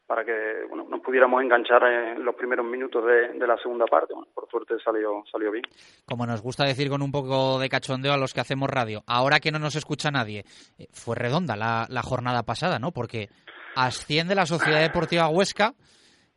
para 0.10 0.25
que 0.25 0.66
bueno, 0.68 0.88
nos 0.89 1.01
pudiéramos 1.01 1.39
enganchar 1.39 1.84
en 1.84 2.25
los 2.25 2.34
primeros 2.34 2.66
minutos 2.66 3.06
de, 3.06 3.46
la 3.46 3.56
segunda 3.58 3.86
parte. 3.86 4.16
Bueno, 4.16 4.28
por 4.34 4.50
suerte 4.50 4.74
salió, 4.84 5.24
salió 5.32 5.51
bien. 5.51 5.63
Como 6.04 6.25
nos 6.25 6.42
gusta 6.42 6.66
decir 6.66 6.89
con 6.89 7.04
un 7.04 7.12
poco 7.12 7.60
de 7.60 7.70
cachondeo 7.70 8.12
a 8.12 8.18
los 8.18 8.34
que 8.34 8.39
hacemos 8.39 8.72
radio, 8.72 9.04
ahora 9.06 9.39
que 9.39 9.51
no 9.51 9.60
nos 9.60 9.75
escucha 9.75 10.10
nadie, 10.10 10.46
eh, 10.80 10.88
fue 10.94 11.16
redonda 11.16 11.56
la, 11.56 12.01
jornada 12.01 12.42
pasada, 12.42 12.80
¿no? 12.80 12.92
Porque 12.92 13.30
asciende 13.75 14.34
la 14.34 14.48
Sociedad 14.48 14.82
Deportiva 14.82 15.30
Huesca 15.30 15.75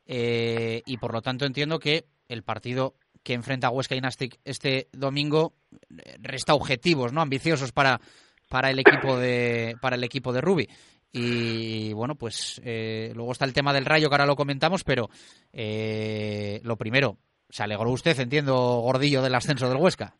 eh, 0.05 0.83
y 0.85 0.99
por 0.99 1.15
lo 1.15 1.23
tanto 1.23 1.47
entiendo 1.47 1.79
que 1.79 2.05
el 2.29 2.43
partido 2.43 2.93
que 3.23 3.33
enfrenta 3.33 3.69
a 3.69 3.71
Huesca 3.71 3.95
y 3.95 4.03
Nastic 4.03 4.39
este 4.45 4.89
domingo 4.93 5.55
eh, 5.97 6.19
resta 6.21 6.53
objetivos, 6.53 7.15
¿no? 7.15 7.23
Ambiciosos 7.23 7.73
para 7.73 8.03
para 8.51 8.69
el 8.69 8.79
equipo 8.81 9.17
de 9.17 9.77
para 9.81 9.97
el 9.97 10.05
equipo 10.05 10.31
de 10.35 10.43
Rubi. 10.43 10.69
Y 11.13 11.93
bueno, 11.93 12.15
pues 12.15 12.61
eh, 12.65 13.13
luego 13.15 13.33
está 13.33 13.45
el 13.45 13.53
tema 13.53 13.75
del 13.75 13.85
Rayo, 13.85 14.09
que 14.09 14.15
ahora 14.15 14.27
lo 14.27 14.37
comentamos, 14.37 14.83
pero 14.83 15.09
eh, 15.53 16.61
lo 16.65 16.77
primero, 16.77 17.17
se 17.51 17.63
alegró 17.63 17.91
usted, 17.91 18.19
entiendo, 18.19 18.55
Gordillo, 18.83 19.21
del 19.21 19.35
ascenso 19.35 19.69
del 19.69 19.77
Huesca. 19.77 20.15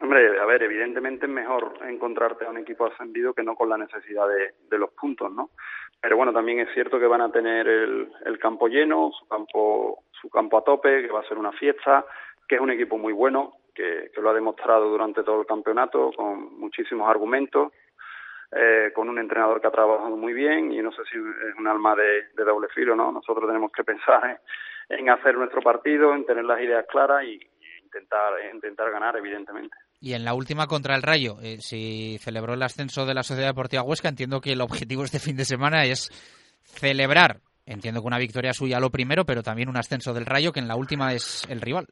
Hombre, 0.00 0.40
a 0.40 0.46
ver, 0.46 0.62
evidentemente 0.62 1.26
es 1.26 1.32
mejor 1.32 1.74
encontrarte 1.86 2.46
a 2.46 2.50
un 2.50 2.56
equipo 2.56 2.86
ascendido 2.86 3.34
que 3.34 3.42
no 3.42 3.54
con 3.54 3.68
la 3.68 3.76
necesidad 3.76 4.24
de, 4.28 4.78
los 4.78 4.90
puntos, 4.92 5.30
¿no? 5.30 5.50
Pero 6.00 6.16
bueno, 6.16 6.32
también 6.32 6.60
es 6.60 6.72
cierto 6.72 6.98
que 6.98 7.06
van 7.06 7.20
a 7.20 7.30
tener 7.30 7.68
el, 7.68 8.10
el 8.24 8.38
campo 8.38 8.66
lleno, 8.66 9.12
su 9.12 9.28
campo, 9.28 10.04
su 10.10 10.30
campo 10.30 10.56
a 10.56 10.64
tope, 10.64 11.02
que 11.02 11.12
va 11.12 11.20
a 11.20 11.28
ser 11.28 11.36
una 11.36 11.52
fiesta, 11.52 12.06
que 12.48 12.54
es 12.54 12.60
un 12.62 12.70
equipo 12.70 12.96
muy 12.96 13.12
bueno, 13.12 13.52
que, 13.74 14.10
que 14.14 14.22
lo 14.22 14.30
ha 14.30 14.34
demostrado 14.34 14.88
durante 14.88 15.22
todo 15.22 15.42
el 15.42 15.46
campeonato 15.46 16.10
con 16.16 16.58
muchísimos 16.58 17.06
argumentos, 17.06 17.72
eh, 18.52 18.90
con 18.94 19.08
un 19.08 19.18
entrenador 19.18 19.60
que 19.60 19.66
ha 19.68 19.72
trabajado 19.72 20.16
muy 20.16 20.32
bien 20.32 20.72
y 20.72 20.82
no 20.82 20.90
sé 20.92 21.02
si 21.10 21.16
es 21.16 21.54
un 21.58 21.66
alma 21.68 21.94
de, 21.94 22.28
de 22.34 22.44
doble 22.44 22.68
filo, 22.74 22.96
¿no? 22.96 23.12
Nosotros 23.12 23.46
tenemos 23.46 23.70
que 23.72 23.84
pensar 23.84 24.38
en, 24.88 24.98
en 24.98 25.10
hacer 25.10 25.36
nuestro 25.36 25.60
partido, 25.60 26.14
en 26.14 26.24
tener 26.24 26.44
las 26.44 26.60
ideas 26.60 26.84
claras 26.90 27.24
y, 27.24 27.34
y 27.34 27.84
intentar, 27.84 28.32
intentar 28.52 28.90
ganar, 28.90 29.16
evidentemente. 29.16 29.76
Y 30.00 30.14
en 30.14 30.24
la 30.24 30.32
última 30.32 30.66
contra 30.66 30.96
el 30.96 31.02
Rayo, 31.02 31.34
eh, 31.42 31.58
si 31.58 32.16
celebró 32.18 32.54
el 32.54 32.62
ascenso 32.62 33.04
de 33.04 33.14
la 33.14 33.22
Sociedad 33.22 33.50
Deportiva 33.50 33.82
Huesca, 33.82 34.08
entiendo 34.08 34.40
que 34.40 34.52
el 34.52 34.62
objetivo 34.62 35.04
este 35.04 35.18
fin 35.18 35.36
de 35.36 35.44
semana 35.44 35.84
es 35.84 36.08
celebrar, 36.62 37.36
entiendo 37.66 38.00
que 38.00 38.06
una 38.06 38.18
victoria 38.18 38.54
suya 38.54 38.80
lo 38.80 38.90
primero, 38.90 39.24
pero 39.24 39.42
también 39.42 39.68
un 39.68 39.76
ascenso 39.76 40.14
del 40.14 40.24
Rayo, 40.24 40.52
que 40.52 40.60
en 40.60 40.68
la 40.68 40.76
última 40.76 41.12
es 41.12 41.46
el 41.50 41.60
rival. 41.60 41.86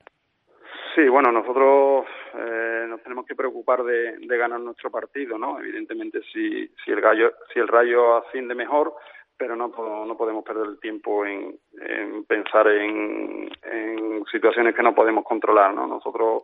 Sí, 0.95 1.07
bueno, 1.09 1.31
nosotros 1.31 2.07
eh, 2.35 2.87
nos 2.88 3.02
tenemos 3.02 3.26
que 3.26 3.35
preocupar 3.35 3.82
de, 3.85 4.16
ganar 4.26 4.61
nuestro 4.61 4.90
partido, 4.90 5.38
¿no? 5.38 5.58
Evidentemente, 5.58 6.20
si, 6.32 6.68
si 6.85 6.90
el 6.90 7.00
gallo, 7.00 7.32
si 7.52 7.58
el 7.58 7.68
Rayo 7.68 8.16
asciende 8.16 8.54
mejor, 8.54 8.94
pero 9.37 9.56
no, 9.56 9.68
no 9.68 10.16
podemos 10.16 10.44
perder 10.44 10.66
el 10.66 10.80
tiempo 10.80 11.25
en, 11.25 11.58
en 11.80 12.25
pensar 12.25 12.68
en, 12.68 13.50
en 13.62 14.25
situaciones 14.30 14.75
que 14.75 14.82
no 14.82 14.94
podemos 14.94 15.25
controlar, 15.25 15.73
¿no? 15.75 15.87
Nosotros 15.87 16.42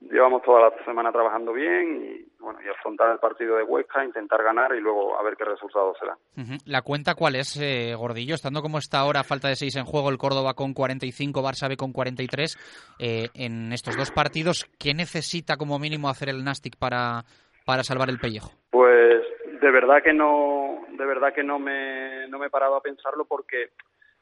llevamos 0.00 0.42
toda 0.42 0.70
la 0.70 0.84
semana 0.84 1.12
trabajando 1.12 1.52
bien 1.52 2.02
y 2.04 2.40
bueno 2.40 2.60
y 2.64 2.68
afrontar 2.68 3.10
el 3.12 3.18
partido 3.18 3.56
de 3.56 3.64
Huesca, 3.64 4.04
intentar 4.04 4.42
ganar 4.42 4.74
y 4.74 4.80
luego 4.80 5.18
a 5.18 5.22
ver 5.22 5.36
qué 5.36 5.44
resultado 5.44 5.94
será. 5.98 6.16
Uh 6.36 6.40
-huh. 6.40 6.62
¿La 6.66 6.82
cuenta 6.82 7.14
cuál 7.14 7.34
es, 7.36 7.58
eh, 7.60 7.94
Gordillo? 7.94 8.34
Estando 8.34 8.62
como 8.62 8.78
está 8.78 9.00
ahora, 9.00 9.24
falta 9.24 9.48
de 9.48 9.56
seis 9.56 9.76
en 9.76 9.84
juego, 9.84 10.10
el 10.10 10.18
Córdoba 10.18 10.54
con 10.54 10.72
45, 10.74 11.42
Barça 11.42 11.68
B 11.68 11.76
con 11.76 11.92
43, 11.92 12.56
eh, 12.98 13.28
en 13.34 13.72
estos 13.72 13.96
dos 13.96 14.10
partidos, 14.10 14.66
¿qué 14.78 14.94
necesita 14.94 15.56
como 15.56 15.78
mínimo 15.78 16.08
hacer 16.08 16.28
el 16.28 16.44
Nastic 16.44 16.76
para, 16.78 17.24
para 17.66 17.82
salvar 17.82 18.08
el 18.08 18.18
pellejo? 18.18 18.52
Pues 18.70 19.22
de 19.60 19.70
verdad 19.70 20.02
que 20.02 20.12
no, 20.12 20.84
de 20.90 21.04
verdad 21.06 21.32
que 21.34 21.42
no 21.42 21.58
me, 21.58 22.28
no 22.28 22.38
me 22.38 22.46
he 22.46 22.50
parado 22.50 22.76
a 22.76 22.82
pensarlo 22.82 23.24
porque 23.24 23.70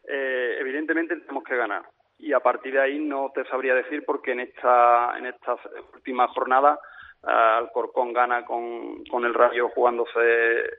eh, 0.08 0.56
evidentemente 0.60 1.16
tenemos 1.16 1.44
que 1.44 1.56
ganar 1.56 1.82
y 2.18 2.32
a 2.32 2.40
partir 2.40 2.74
de 2.74 2.80
ahí 2.80 2.98
no 2.98 3.30
te 3.34 3.44
sabría 3.44 3.74
decir 3.74 4.04
porque 4.04 4.32
en 4.32 4.40
esta 4.40 5.16
en 5.18 5.26
esta 5.26 5.56
última 5.94 6.28
jornada 6.28 6.78
uh, 7.22 7.28
Alcorcón 7.58 8.12
gana 8.12 8.44
con, 8.44 9.04
con 9.04 9.24
el 9.24 9.34
Rayo 9.34 9.68
jugándose 9.68 10.20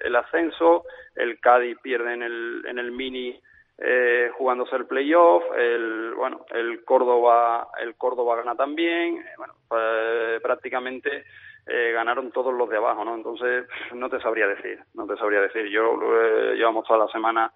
el 0.01 0.15
ascenso, 0.15 0.83
el 1.15 1.39
Cádiz 1.39 1.77
pierde 1.81 2.13
en 2.13 2.23
el 2.23 2.65
en 2.67 2.79
el 2.79 2.91
mini 2.91 3.39
eh, 3.79 4.31
jugándose 4.37 4.75
el 4.75 4.87
playoff, 4.87 5.43
el 5.55 6.13
bueno 6.15 6.45
el 6.49 6.83
Córdoba 6.83 7.67
el 7.79 7.95
Córdoba 7.95 8.37
gana 8.37 8.55
también, 8.55 9.17
eh, 9.17 9.33
bueno 9.37 9.53
pues, 9.67 10.41
prácticamente 10.41 11.25
eh, 11.69 11.91
ganaron 11.91 12.31
todos 12.31 12.53
los 12.53 12.69
de 12.69 12.77
abajo, 12.77 13.03
¿no? 13.03 13.13
Entonces 13.13 13.67
no 13.93 14.09
te 14.09 14.21
sabría 14.21 14.47
decir, 14.47 14.79
no 14.93 15.05
te 15.05 15.17
sabría 15.17 15.41
decir. 15.41 15.67
Yo 15.67 15.99
eh, 16.01 16.55
llevamos 16.55 16.87
toda 16.87 17.05
la 17.05 17.11
semana 17.11 17.51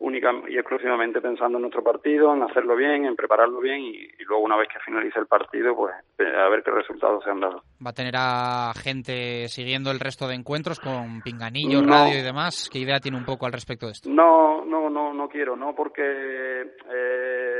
única 0.00 0.30
y 0.48 0.56
exclusivamente 0.56 1.20
pensando 1.20 1.58
en 1.58 1.62
nuestro 1.62 1.82
partido, 1.82 2.34
en 2.34 2.42
hacerlo 2.42 2.76
bien, 2.76 3.04
en 3.04 3.16
prepararlo 3.16 3.60
bien 3.60 3.80
y, 3.80 3.96
y, 3.96 4.24
luego 4.26 4.44
una 4.44 4.56
vez 4.56 4.68
que 4.68 4.78
finalice 4.80 5.18
el 5.18 5.26
partido, 5.26 5.74
pues 5.74 5.94
a 6.18 6.48
ver 6.48 6.62
qué 6.62 6.70
resultados 6.70 7.24
se 7.24 7.30
han 7.30 7.40
dado. 7.40 7.62
¿Va 7.84 7.90
a 7.90 7.94
tener 7.94 8.14
a 8.16 8.72
gente 8.74 9.48
siguiendo 9.48 9.90
el 9.90 9.98
resto 9.98 10.28
de 10.28 10.34
encuentros 10.34 10.78
con 10.78 11.20
pinganillo, 11.22 11.82
no, 11.82 11.92
radio 11.92 12.18
y 12.18 12.22
demás? 12.22 12.68
¿Qué 12.72 12.78
idea 12.78 13.00
tiene 13.00 13.16
un 13.16 13.24
poco 13.24 13.46
al 13.46 13.52
respecto 13.52 13.86
de 13.86 13.92
esto? 13.92 14.08
No, 14.08 14.64
no, 14.64 14.88
no, 14.88 15.12
no 15.12 15.28
quiero, 15.28 15.56
no 15.56 15.74
porque 15.74 16.02
eh, 16.02 17.57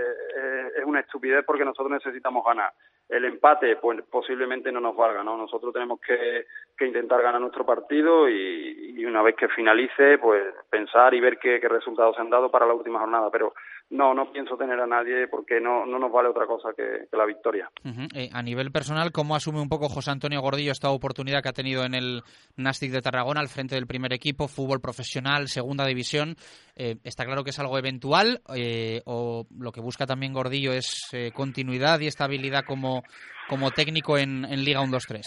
es 0.76 0.84
una 0.84 1.00
estupidez 1.00 1.44
porque 1.44 1.64
nosotros 1.64 1.90
necesitamos 1.90 2.44
ganar 2.44 2.72
el 3.08 3.24
empate 3.24 3.76
pues 3.76 4.02
posiblemente 4.10 4.70
no 4.70 4.80
nos 4.80 4.94
valga, 4.94 5.24
¿no? 5.24 5.36
Nosotros 5.36 5.72
tenemos 5.72 5.98
que, 6.00 6.46
que 6.76 6.86
intentar 6.86 7.22
ganar 7.22 7.40
nuestro 7.40 7.64
partido 7.64 8.28
y, 8.28 8.94
y, 8.98 9.04
una 9.06 9.22
vez 9.22 9.34
que 9.34 9.48
finalice, 9.48 10.18
pues 10.18 10.42
pensar 10.68 11.14
y 11.14 11.20
ver 11.20 11.38
qué, 11.38 11.58
qué, 11.58 11.68
resultados 11.68 12.16
se 12.16 12.22
han 12.22 12.30
dado 12.30 12.50
para 12.50 12.66
la 12.66 12.74
última 12.74 13.00
jornada. 13.00 13.30
Pero 13.30 13.54
no, 13.90 14.12
no 14.12 14.30
pienso 14.32 14.56
tener 14.56 14.78
a 14.78 14.86
nadie 14.86 15.28
porque 15.28 15.60
no, 15.60 15.86
no 15.86 15.98
nos 15.98 16.12
vale 16.12 16.28
otra 16.28 16.46
cosa 16.46 16.70
que, 16.76 17.06
que 17.10 17.16
la 17.16 17.24
victoria. 17.24 17.70
Uh 17.84 17.88
-huh. 17.88 18.08
eh, 18.14 18.28
a 18.32 18.42
nivel 18.42 18.70
personal, 18.70 19.12
¿cómo 19.12 19.34
asume 19.34 19.60
un 19.60 19.68
poco 19.68 19.88
José 19.88 20.10
Antonio 20.10 20.40
Gordillo 20.40 20.72
esta 20.72 20.90
oportunidad 20.90 21.42
que 21.42 21.48
ha 21.48 21.52
tenido 21.52 21.84
en 21.84 21.94
el 21.94 22.22
Nastic 22.56 22.92
de 22.92 23.00
Tarragona 23.00 23.40
al 23.40 23.48
frente 23.48 23.74
del 23.74 23.86
primer 23.86 24.12
equipo, 24.12 24.48
fútbol 24.48 24.80
profesional, 24.80 25.48
segunda 25.48 25.86
división? 25.86 26.36
Eh, 26.76 26.96
está 27.04 27.24
claro 27.24 27.44
que 27.44 27.50
es 27.50 27.58
algo 27.58 27.78
eventual 27.78 28.40
eh, 28.54 29.00
o 29.06 29.46
lo 29.58 29.72
que 29.72 29.80
busca 29.80 30.06
también 30.06 30.32
Gordillo 30.32 30.72
es 30.72 31.10
continuidad 31.34 32.00
y 32.00 32.06
estabilidad 32.06 32.64
como, 32.66 33.02
como 33.48 33.70
técnico 33.70 34.18
en, 34.18 34.44
en 34.44 34.64
Liga 34.64 34.80
1-2-3. 34.80 35.22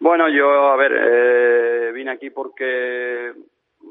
Bueno, 0.00 0.28
yo, 0.28 0.70
a 0.70 0.76
ver, 0.76 0.92
eh, 0.92 1.92
vine 1.92 2.12
aquí 2.12 2.30
porque 2.30 3.32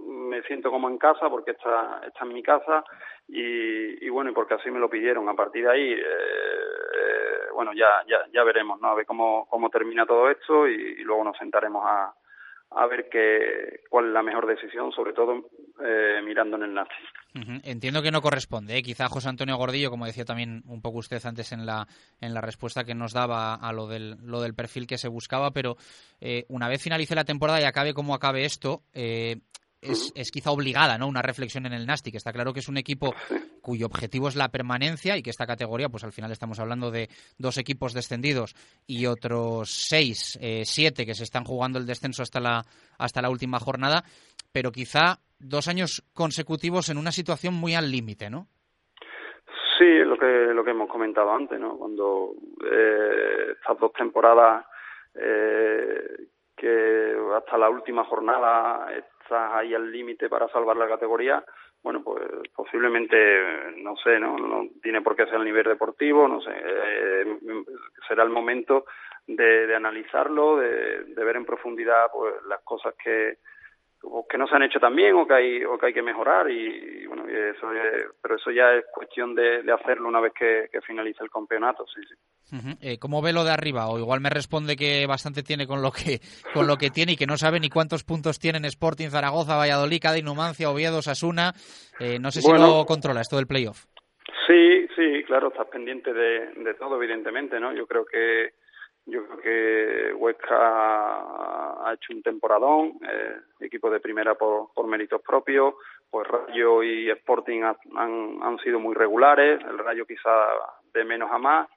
me 0.05 0.41
siento 0.43 0.69
como 0.69 0.89
en 0.89 0.97
casa, 0.97 1.29
porque 1.29 1.51
esta, 1.51 2.01
esta 2.05 2.25
es 2.25 2.31
mi 2.31 2.43
casa 2.43 2.83
y, 3.27 4.05
y, 4.05 4.09
bueno, 4.09 4.31
y 4.31 4.33
porque 4.33 4.55
así 4.55 4.69
me 4.69 4.79
lo 4.79 4.89
pidieron. 4.89 5.27
A 5.29 5.33
partir 5.33 5.63
de 5.63 5.71
ahí, 5.71 5.93
eh, 5.93 7.49
bueno, 7.53 7.73
ya, 7.73 7.89
ya, 8.07 8.19
ya 8.33 8.43
veremos, 8.43 8.79
¿no? 8.79 8.89
A 8.89 8.95
ver 8.95 9.05
cómo, 9.05 9.47
cómo 9.49 9.69
termina 9.69 10.05
todo 10.05 10.29
esto 10.29 10.67
y, 10.67 11.03
luego 11.03 11.23
nos 11.23 11.37
sentaremos 11.37 11.83
a, 11.85 12.13
a 12.71 12.85
ver 12.87 13.09
qué, 13.09 13.81
cuál 13.89 14.07
es 14.07 14.13
la 14.13 14.23
mejor 14.23 14.45
decisión, 14.45 14.91
sobre 14.91 15.13
todo 15.13 15.49
eh, 15.83 16.21
mirando 16.23 16.57
en 16.57 16.63
el 16.63 16.73
Nazi. 16.73 16.93
Entiendo 17.63 18.01
que 18.01 18.11
no 18.11 18.21
corresponde. 18.21 18.77
¿eh? 18.77 18.83
Quizá 18.83 19.07
José 19.09 19.29
Antonio 19.29 19.57
Gordillo, 19.57 19.89
como 19.89 20.05
decía 20.05 20.25
también 20.25 20.63
un 20.65 20.81
poco 20.81 20.99
usted 20.99 21.23
antes 21.25 21.51
en 21.51 21.65
la, 21.65 21.87
en 22.19 22.33
la 22.33 22.41
respuesta 22.41 22.83
que 22.83 22.95
nos 22.95 23.13
daba 23.13 23.55
a 23.55 23.73
lo 23.73 23.87
del, 23.87 24.17
lo 24.23 24.41
del 24.41 24.55
perfil 24.55 24.87
que 24.87 24.97
se 24.97 25.07
buscaba, 25.07 25.51
pero 25.51 25.77
eh, 26.19 26.45
una 26.49 26.67
vez 26.67 26.81
finalice 26.81 27.15
la 27.15 27.25
temporada 27.25 27.61
y 27.61 27.65
acabe 27.65 27.93
como 27.93 28.15
acabe 28.15 28.45
esto, 28.45 28.81
eh, 28.93 29.37
es, 29.89 30.11
es, 30.15 30.31
quizá 30.31 30.51
obligada, 30.51 30.97
¿no? 30.97 31.07
Una 31.07 31.21
reflexión 31.21 31.65
en 31.65 31.73
el 31.73 31.85
Nastic. 31.85 32.15
Está 32.15 32.31
claro 32.31 32.53
que 32.53 32.59
es 32.59 32.67
un 32.67 32.77
equipo 32.77 33.13
cuyo 33.61 33.85
objetivo 33.85 34.27
es 34.27 34.35
la 34.35 34.49
permanencia 34.49 35.17
y 35.17 35.23
que 35.23 35.29
esta 35.29 35.45
categoría, 35.45 35.89
pues 35.89 36.03
al 36.03 36.11
final 36.11 36.31
estamos 36.31 36.59
hablando 36.59 36.91
de 36.91 37.09
dos 37.37 37.57
equipos 37.57 37.93
descendidos 37.93 38.55
y 38.85 39.05
otros 39.05 39.69
seis, 39.69 40.37
eh, 40.41 40.63
siete 40.65 41.05
que 41.05 41.15
se 41.15 41.23
están 41.23 41.43
jugando 41.43 41.79
el 41.79 41.85
descenso 41.85 42.23
hasta 42.23 42.39
la, 42.39 42.63
hasta 42.97 43.21
la 43.21 43.29
última 43.29 43.59
jornada, 43.59 44.03
pero 44.51 44.71
quizá 44.71 45.19
dos 45.39 45.67
años 45.67 46.03
consecutivos 46.13 46.89
en 46.89 46.97
una 46.97 47.11
situación 47.11 47.53
muy 47.53 47.75
al 47.75 47.91
límite, 47.91 48.29
¿no? 48.29 48.47
Sí, 49.77 49.99
lo 49.99 50.17
que 50.17 50.53
lo 50.53 50.63
que 50.63 50.71
hemos 50.71 50.89
comentado 50.89 51.31
antes, 51.31 51.59
¿no? 51.59 51.77
Cuando 51.77 52.33
eh, 52.65 53.51
estas 53.51 53.77
dos 53.79 53.93
temporadas 53.93 54.65
eh, 55.13 56.27
que 56.55 57.15
hasta 57.35 57.57
la 57.57 57.69
última 57.69 58.03
jornada 58.05 58.87
estás 59.27 59.53
ahí 59.53 59.73
al 59.73 59.91
límite 59.91 60.29
para 60.29 60.47
salvar 60.47 60.77
la 60.77 60.87
categoría, 60.87 61.43
bueno, 61.83 62.01
pues 62.03 62.23
posiblemente, 62.55 63.73
no 63.77 63.95
sé, 63.97 64.19
¿no? 64.19 64.37
No 64.37 64.67
tiene 64.81 65.01
por 65.01 65.15
qué 65.15 65.25
ser 65.25 65.35
a 65.35 65.43
nivel 65.43 65.65
deportivo, 65.65 66.27
no 66.27 66.41
sé, 66.41 66.51
eh, 66.53 67.37
será 68.07 68.23
el 68.23 68.29
momento 68.29 68.85
de, 69.27 69.67
de 69.67 69.75
analizarlo, 69.75 70.57
de, 70.57 71.03
de, 71.03 71.23
ver 71.23 71.35
en 71.35 71.45
profundidad 71.45 72.09
pues 72.11 72.33
las 72.47 72.61
cosas 72.61 72.93
que, 73.03 73.37
que 74.29 74.37
no 74.37 74.47
se 74.47 74.55
han 74.55 74.63
hecho 74.63 74.79
tan 74.79 74.95
bien 74.95 75.15
o 75.15 75.27
que 75.27 75.33
hay, 75.33 75.63
o 75.63 75.77
que, 75.77 75.87
hay 75.87 75.93
que 75.93 76.01
mejorar 76.01 76.49
y, 76.49 77.03
y 77.03 77.05
bueno, 77.07 77.29
y 77.29 77.33
eso 77.33 77.71
es, 77.71 78.05
pero 78.21 78.35
eso 78.35 78.51
ya 78.51 78.73
es 78.73 78.85
cuestión 78.93 79.33
de, 79.35 79.63
de 79.63 79.71
hacerlo 79.71 80.07
una 80.07 80.19
vez 80.19 80.33
que, 80.33 80.67
que 80.71 80.81
finalice 80.81 81.23
el 81.23 81.29
campeonato, 81.29 81.85
sí, 81.87 82.01
sí. 82.07 82.15
Uh 82.55 82.59
-huh. 82.59 82.77
eh, 82.81 82.97
¿Cómo 82.99 83.21
ve 83.21 83.33
lo 83.33 83.43
de 83.43 83.51
arriba? 83.51 83.89
O 83.89 83.99
igual 83.99 84.21
me 84.21 84.29
responde 84.29 84.75
que 84.75 85.05
bastante 85.05 85.43
tiene 85.43 85.67
con 85.67 85.81
lo 85.81 85.91
que 85.91 86.19
con 86.53 86.65
lo 86.67 86.77
que 86.77 86.89
tiene 86.89 87.13
y 87.13 87.17
que 87.17 87.25
no 87.25 87.35
sabe 87.37 87.59
ni 87.59 87.69
cuántos 87.69 88.03
puntos 88.03 88.39
tienen 88.39 88.63
Sporting, 88.65 89.09
Zaragoza, 89.09 89.57
Valladolid, 89.57 89.99
Cádiz, 90.01 90.23
Numancia, 90.23 90.69
Oviedo, 90.69 91.01
Sasuna. 91.01 91.51
Eh, 91.99 92.19
no 92.19 92.31
sé 92.31 92.41
si 92.41 92.49
bueno, 92.49 92.67
lo 92.67 92.85
controla 92.85 93.21
esto 93.21 93.35
del 93.35 93.47
playoff. 93.47 93.85
Sí, 94.47 94.87
sí, 94.95 95.23
claro, 95.25 95.49
estás 95.49 95.67
pendiente 95.67 96.13
de, 96.13 96.53
de 96.53 96.73
todo, 96.75 96.95
evidentemente, 96.95 97.59
¿no? 97.59 97.73
Yo 97.73 97.85
creo 97.85 98.05
que 98.05 98.53
yo 99.07 99.25
creo 99.25 99.39
que 99.39 100.13
Huesca 100.13 100.55
ha 100.55 101.93
hecho 101.93 102.13
un 102.13 102.21
temporadón, 102.21 102.99
eh, 103.09 103.37
equipo 103.61 103.89
de 103.89 103.99
primera 103.99 104.35
por, 104.35 104.87
méritos 104.87 105.21
propios, 105.21 105.75
pues 106.09 106.27
Rayo 106.27 106.83
y 106.83 107.09
Sporting 107.09 107.63
han, 107.63 108.39
han 108.41 108.59
sido 108.59 108.79
muy 108.79 108.93
regulares, 108.93 109.59
el 109.63 109.77
Rayo 109.77 110.05
quizá 110.05 110.29
de 110.93 111.03
menos 111.05 111.31
a 111.31 111.37
más, 111.37 111.69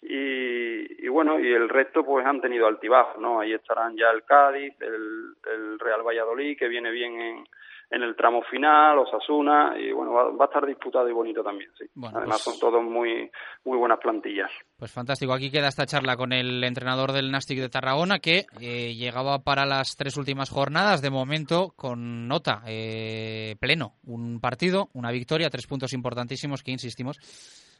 y, 0.00 1.04
y, 1.04 1.08
bueno, 1.08 1.40
y 1.40 1.52
el 1.52 1.68
resto 1.68 2.04
pues 2.04 2.24
han 2.24 2.40
tenido 2.40 2.68
altibajos, 2.68 3.20
¿no? 3.20 3.40
Ahí 3.40 3.52
estarán 3.52 3.96
ya 3.96 4.10
el 4.10 4.24
Cádiz, 4.24 4.74
el, 4.80 5.34
el 5.52 5.78
Real 5.80 6.06
Valladolid, 6.06 6.56
que 6.56 6.68
viene 6.68 6.92
bien 6.92 7.20
en, 7.20 7.44
en 7.90 8.02
el 8.02 8.14
tramo 8.16 8.42
final, 8.42 8.98
Osasuna, 8.98 9.74
y 9.78 9.92
bueno, 9.92 10.12
va, 10.12 10.24
va 10.30 10.44
a 10.44 10.48
estar 10.48 10.66
disputado 10.66 11.08
y 11.08 11.12
bonito 11.12 11.42
también, 11.42 11.70
sí. 11.78 11.86
Bueno, 11.94 12.18
Además 12.18 12.42
pues- 12.44 12.58
son 12.58 12.60
todos 12.70 12.82
muy, 12.84 13.30
muy 13.64 13.78
buenas 13.78 13.98
plantillas. 13.98 14.50
Pues 14.76 14.92
fantástico. 14.92 15.32
Aquí 15.32 15.50
queda 15.50 15.68
esta 15.68 15.86
charla 15.86 16.16
con 16.16 16.32
el 16.32 16.62
entrenador 16.64 17.12
del 17.12 17.30
Nastic 17.30 17.58
de 17.58 17.68
Tarragona 17.68 18.18
que 18.18 18.46
eh, 18.60 18.94
llegaba 18.94 19.38
para 19.38 19.64
las 19.66 19.96
tres 19.96 20.16
últimas 20.16 20.50
jornadas, 20.50 21.00
de 21.02 21.10
momento 21.10 21.72
con 21.76 22.28
nota 22.28 22.62
eh, 22.66 23.56
pleno. 23.58 23.94
Un 24.04 24.38
partido, 24.40 24.88
una 24.92 25.10
victoria, 25.10 25.50
tres 25.50 25.66
puntos 25.66 25.92
importantísimos 25.94 26.62
que, 26.62 26.70
insistimos, 26.72 27.18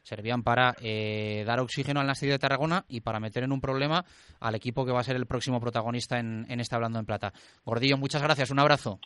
servían 0.01 0.41
para 0.43 0.73
eh, 0.81 1.43
dar 1.45 1.59
oxígeno 1.59 1.99
al 1.99 2.07
Nastic 2.07 2.29
de 2.29 2.39
Tarragona 2.39 2.83
y 2.87 3.01
para 3.01 3.19
meter 3.19 3.43
en 3.43 3.51
un 3.51 3.61
problema 3.61 4.03
al 4.39 4.55
equipo 4.55 4.85
que 4.85 4.91
va 4.91 5.01
a 5.01 5.03
ser 5.03 5.15
el 5.15 5.27
próximo 5.27 5.59
protagonista 5.59 6.17
en, 6.19 6.45
en 6.49 6.59
este 6.59 6.73
Hablando 6.75 6.97
en 6.99 7.05
Plata. 7.05 7.31
Gordillo, 7.63 7.97
muchas 7.97 8.23
gracias. 8.23 8.49
Un 8.49 8.59
abrazo. 8.59 8.99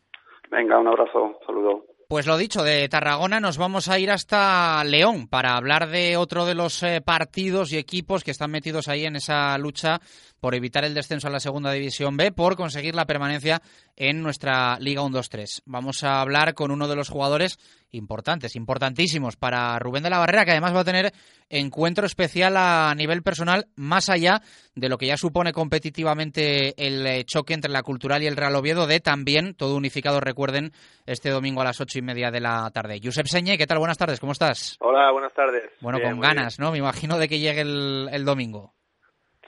Venga, 0.54 0.78
un 0.78 0.88
abrazo, 0.88 1.40
saludos. 1.48 1.82
Pues 2.08 2.28
lo 2.28 2.38
dicho, 2.38 2.62
de 2.62 2.88
Tarragona 2.88 3.40
nos 3.40 3.58
vamos 3.58 3.90
a 3.90 3.98
ir 3.98 4.12
hasta 4.12 4.84
León 4.84 5.28
para 5.28 5.56
hablar 5.56 5.90
de 5.90 6.16
otro 6.16 6.46
de 6.46 6.54
los 6.54 6.84
eh, 6.84 7.02
partidos 7.02 7.74
y 7.74 7.78
equipos 7.78 8.24
que 8.24 8.30
están 8.30 8.52
metidos 8.52 8.88
ahí 8.88 9.06
en 9.06 9.16
esa 9.16 9.58
lucha 9.58 10.00
por 10.44 10.56
evitar 10.56 10.84
el 10.84 10.94
descenso 10.94 11.30
a 11.30 11.32
la 11.32 11.40
Segunda 11.40 11.72
División 11.72 12.18
B, 12.18 12.34
por 12.34 12.58
conseguir 12.58 12.96
la 12.96 13.06
permanencia 13.06 13.62
en 13.96 14.22
nuestra 14.22 14.78
Liga 14.78 15.02
1-2-3. 15.02 15.62
Vamos 15.66 16.04
a 16.04 16.20
hablar 16.20 16.54
con 16.54 16.70
uno 16.70 16.90
de 16.90 16.98
los 16.98 17.08
jugadores 17.08 17.58
importantes, 17.92 18.58
importantísimos 18.58 19.38
para 19.38 19.80
Rubén 19.80 20.04
de 20.04 20.10
la 20.10 20.18
Barrera, 20.18 20.44
que 20.44 20.52
además 20.52 20.76
va 20.76 20.82
a 20.82 20.84
tener 20.84 21.14
encuentro 21.48 22.06
especial 22.06 22.58
a 22.58 22.94
nivel 22.94 23.24
personal, 23.24 23.68
más 23.78 24.10
allá 24.10 24.42
de 24.76 24.90
lo 24.90 24.98
que 24.98 25.08
ya 25.08 25.16
supone 25.16 25.54
competitivamente 25.54 26.74
el 26.76 27.08
eh, 27.08 27.24
choque 27.24 27.54
entre 27.54 27.72
la 27.72 27.82
Cultural 27.82 28.22
y 28.22 28.28
el 28.28 28.36
Real 28.36 28.58
Oviedo, 28.58 28.86
de 28.86 29.00
también, 29.00 29.56
todo 29.56 29.78
unificado, 29.78 30.20
recuerden, 30.20 30.72
este 31.06 31.30
domingo 31.30 31.62
a 31.62 31.64
las 31.64 31.80
ocho 31.80 32.00
y 32.00 32.02
media 32.02 32.32
de 32.32 32.42
la 32.42 32.70
tarde. 32.74 33.00
Josep 33.02 33.28
Señé, 33.28 33.58
¿qué 33.58 33.66
tal? 33.66 33.80
Buenas 33.80 33.98
tardes, 33.98 34.20
¿cómo 34.20 34.34
estás? 34.34 34.76
Hola, 34.82 35.10
buenas 35.14 35.34
tardes. 35.34 35.72
Bueno, 35.80 36.00
Bien, 36.00 36.12
con 36.12 36.20
ganas, 36.20 36.60
¿no? 36.60 36.74
Me 36.74 36.80
imagino 36.80 37.18
de 37.18 37.30
que 37.30 37.40
llegue 37.40 37.62
el, 37.62 38.10
el 38.12 38.26
domingo. 38.26 38.74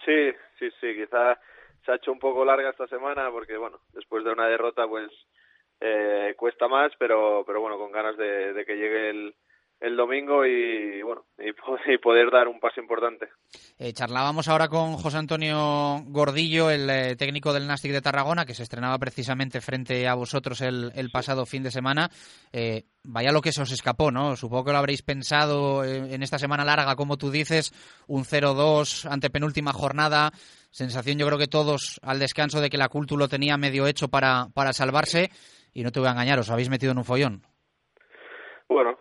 Sí, 0.06 0.32
sí, 0.60 0.70
sí, 0.80 0.96
quizá 0.96 1.40
se 1.86 1.92
ha 1.92 1.96
hecho 1.96 2.12
un 2.12 2.20
poco 2.20 2.44
larga 2.44 2.70
esta 2.70 2.88
semana 2.88 3.30
porque, 3.32 3.58
bueno, 3.58 3.80
después 3.94 4.24
de 4.24 4.32
una 4.32 4.48
derrota, 4.48 4.88
pues 4.88 5.12
eh, 5.80 6.34
cuesta 6.38 6.68
más, 6.68 6.92
pero, 6.98 7.44
pero 7.46 7.62
bueno, 7.62 7.78
con 7.78 7.92
ganas 7.92 8.18
de, 8.18 8.54
de 8.54 8.66
que 8.66 8.76
llegue 8.76 9.10
el, 9.10 9.36
el 9.82 9.96
domingo 9.98 10.46
y, 10.46 11.02
bueno, 11.04 11.26
y, 11.38 11.52
po- 11.54 11.78
y 11.92 11.98
poder 11.98 12.32
dar 12.32 12.48
un 12.48 12.60
paso 12.60 12.80
importante. 12.82 13.28
Eh, 13.78 13.94
charlábamos 13.94 14.48
ahora 14.48 14.68
con 14.68 14.94
José 14.98 15.18
Antonio 15.18 16.02
Gordillo, 16.08 16.70
el 16.72 16.90
eh, 16.90 17.16
técnico 17.16 17.54
del 17.54 17.68
Nastic 17.68 17.92
de 17.92 18.02
Tarragona, 18.02 18.46
que 18.46 18.54
se 18.54 18.64
estrenaba 18.64 18.98
precisamente 18.98 19.62
frente 19.62 20.08
a 20.08 20.14
vosotros 20.16 20.62
el, 20.62 20.92
el 20.96 21.12
pasado 21.12 21.46
fin 21.46 21.64
de 21.64 21.72
semana. 21.72 22.10
Eh, 22.54 22.84
vaya 23.04 23.32
lo 23.32 23.42
que 23.42 23.52
se 23.52 23.62
os 23.62 23.72
escapó, 23.72 24.12
¿no? 24.12 24.36
Supongo 24.36 24.66
que 24.66 24.72
lo 24.72 24.78
habréis 24.78 25.02
pensado 25.02 25.84
en 25.84 26.24
esta 26.24 26.40
semana 26.40 26.64
larga, 26.66 26.96
como 26.96 27.18
tú 27.18 27.30
dices, 27.30 27.74
un 28.08 28.24
0-2 28.24 29.10
ante 29.12 29.30
penúltima 29.30 29.74
jornada. 29.74 30.32
Sensación, 30.72 31.18
yo 31.18 31.26
creo 31.28 31.38
que 31.38 31.48
todos 31.48 32.00
al 32.04 32.20
descanso 32.20 32.60
de 32.62 32.70
que 32.70 32.78
la 32.78 32.90
Cultu 32.90 33.18
lo 33.18 33.28
tenía 33.30 33.56
medio 33.58 33.88
hecho 33.88 34.08
para, 34.08 34.48
para 34.54 34.74
salvarse. 34.74 35.30
Y 35.74 35.84
no 35.84 35.92
te 35.92 36.00
voy 36.00 36.08
a 36.08 36.12
engañar, 36.12 36.40
os 36.40 36.50
habéis 36.50 36.70
metido 36.70 36.94
en 36.94 36.98
un 36.98 37.06
follón. 37.06 37.44
Bueno, 38.68 38.98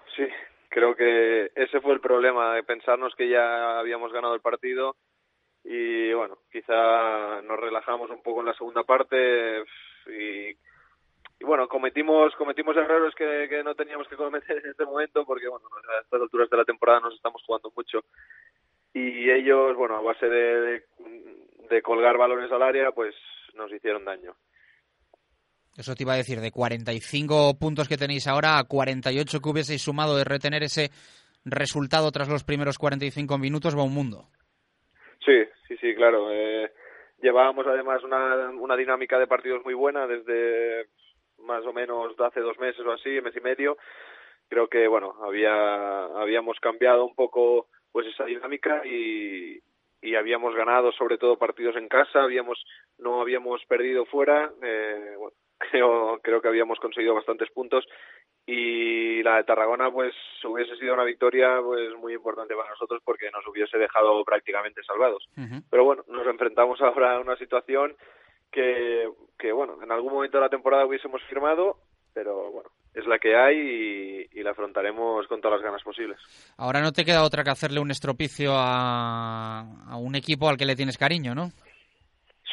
creo 0.74 0.96
que 0.96 1.52
ese 1.54 1.80
fue 1.80 1.94
el 1.94 2.00
problema, 2.00 2.56
de 2.56 2.64
pensarnos 2.64 3.14
que 3.14 3.28
ya 3.28 3.78
habíamos 3.78 4.12
ganado 4.12 4.34
el 4.34 4.40
partido 4.40 4.96
y 5.62 6.12
bueno, 6.12 6.38
quizá 6.50 7.40
nos 7.42 7.60
relajamos 7.60 8.10
un 8.10 8.20
poco 8.22 8.40
en 8.40 8.46
la 8.46 8.54
segunda 8.54 8.82
parte 8.82 9.62
y, 10.08 10.48
y 10.50 11.44
bueno, 11.44 11.68
cometimos 11.68 12.34
cometimos 12.34 12.76
errores 12.76 13.14
que, 13.14 13.62
no 13.62 13.76
teníamos 13.76 14.08
que 14.08 14.16
cometer 14.16 14.58
en 14.64 14.70
este 14.72 14.84
momento 14.84 15.24
porque 15.24 15.46
bueno, 15.46 15.64
a 15.96 16.02
estas 16.02 16.20
alturas 16.20 16.50
de 16.50 16.56
la 16.56 16.64
temporada 16.64 17.00
nos 17.00 17.14
estamos 17.14 17.40
jugando 17.46 17.72
mucho 17.76 18.00
y 18.92 19.30
ellos, 19.30 19.76
bueno, 19.76 19.96
a 19.96 20.00
base 20.02 20.28
de, 20.28 20.60
de, 20.60 20.84
de 21.70 21.82
colgar 21.82 22.16
balones 22.16 22.50
al 22.52 22.62
área, 22.62 22.92
pues 22.92 23.14
nos 23.54 23.72
hicieron 23.72 24.04
daño. 24.04 24.34
Eso 25.76 25.94
te 25.94 26.04
iba 26.04 26.14
a 26.14 26.16
decir, 26.16 26.40
de 26.40 26.52
45 26.52 27.58
puntos 27.58 27.88
que 27.88 27.96
tenéis 27.96 28.26
ahora 28.28 28.58
a 28.58 28.64
48 28.64 29.40
que 29.40 29.48
hubieseis 29.48 29.82
sumado 29.82 30.16
de 30.16 30.24
retener 30.24 30.62
ese 30.62 30.90
resultado 31.44 32.10
tras 32.12 32.28
los 32.28 32.44
primeros 32.44 32.78
45 32.78 33.38
minutos, 33.38 33.76
va 33.76 33.82
un 33.82 33.94
mundo. 33.94 34.28
Sí, 35.24 35.44
sí, 35.66 35.76
sí, 35.80 35.94
claro. 35.94 36.30
Eh, 36.30 36.70
llevábamos 37.20 37.66
además 37.66 38.02
una, 38.04 38.50
una 38.50 38.76
dinámica 38.76 39.18
de 39.18 39.26
partidos 39.26 39.64
muy 39.64 39.74
buena 39.74 40.06
desde 40.06 40.86
más 41.38 41.64
o 41.66 41.72
menos 41.72 42.14
hace 42.20 42.40
dos 42.40 42.58
meses 42.58 42.84
o 42.86 42.92
así, 42.92 43.20
mes 43.20 43.36
y 43.36 43.40
medio. 43.40 43.76
Creo 44.48 44.68
que, 44.68 44.86
bueno, 44.86 45.14
había, 45.22 46.04
habíamos 46.04 46.58
cambiado 46.60 47.04
un 47.04 47.14
poco 47.14 47.68
pues 47.90 48.06
esa 48.06 48.24
dinámica 48.24 48.82
y, 48.86 49.60
y 50.02 50.14
habíamos 50.16 50.54
ganado 50.54 50.92
sobre 50.92 51.16
todo 51.16 51.38
partidos 51.38 51.76
en 51.76 51.88
casa, 51.88 52.22
habíamos 52.22 52.62
no 52.98 53.20
habíamos 53.20 53.64
perdido 53.66 54.04
fuera. 54.04 54.52
Eh, 54.62 55.14
bueno, 55.16 55.34
creo, 55.70 56.18
creo 56.22 56.40
que 56.40 56.48
habíamos 56.48 56.78
conseguido 56.78 57.14
bastantes 57.14 57.50
puntos 57.50 57.84
y 58.46 59.22
la 59.22 59.36
de 59.36 59.44
Tarragona 59.44 59.90
pues 59.90 60.14
hubiese 60.44 60.76
sido 60.76 60.94
una 60.94 61.04
victoria 61.04 61.60
pues 61.62 61.94
muy 61.98 62.12
importante 62.14 62.54
para 62.54 62.70
nosotros 62.70 63.00
porque 63.04 63.30
nos 63.30 63.46
hubiese 63.46 63.78
dejado 63.78 64.22
prácticamente 64.24 64.82
salvados. 64.82 65.26
Pero 65.70 65.84
bueno, 65.84 66.04
nos 66.08 66.26
enfrentamos 66.26 66.80
ahora 66.80 67.16
a 67.16 67.20
una 67.20 67.36
situación 67.36 67.96
que, 68.52 69.08
que 69.38 69.52
bueno, 69.52 69.82
en 69.82 69.90
algún 69.90 70.12
momento 70.12 70.38
de 70.38 70.44
la 70.44 70.50
temporada 70.50 70.86
hubiésemos 70.86 71.22
firmado, 71.22 71.78
pero 72.12 72.52
bueno, 72.52 72.70
es 72.94 73.06
la 73.06 73.18
que 73.18 73.34
hay 73.34 73.56
y, 73.56 74.38
y 74.38 74.42
la 74.42 74.50
afrontaremos 74.52 75.26
con 75.26 75.40
todas 75.40 75.58
las 75.58 75.64
ganas 75.64 75.82
posibles. 75.82 76.18
Ahora 76.56 76.80
no 76.80 76.92
te 76.92 77.04
queda 77.04 77.24
otra 77.24 77.42
que 77.42 77.50
hacerle 77.50 77.80
un 77.80 77.90
estropicio 77.90 78.52
a, 78.54 79.60
a 79.88 79.96
un 79.96 80.14
equipo 80.14 80.48
al 80.48 80.56
que 80.56 80.66
le 80.66 80.76
tienes 80.76 80.98
cariño, 80.98 81.34
¿no? 81.34 81.50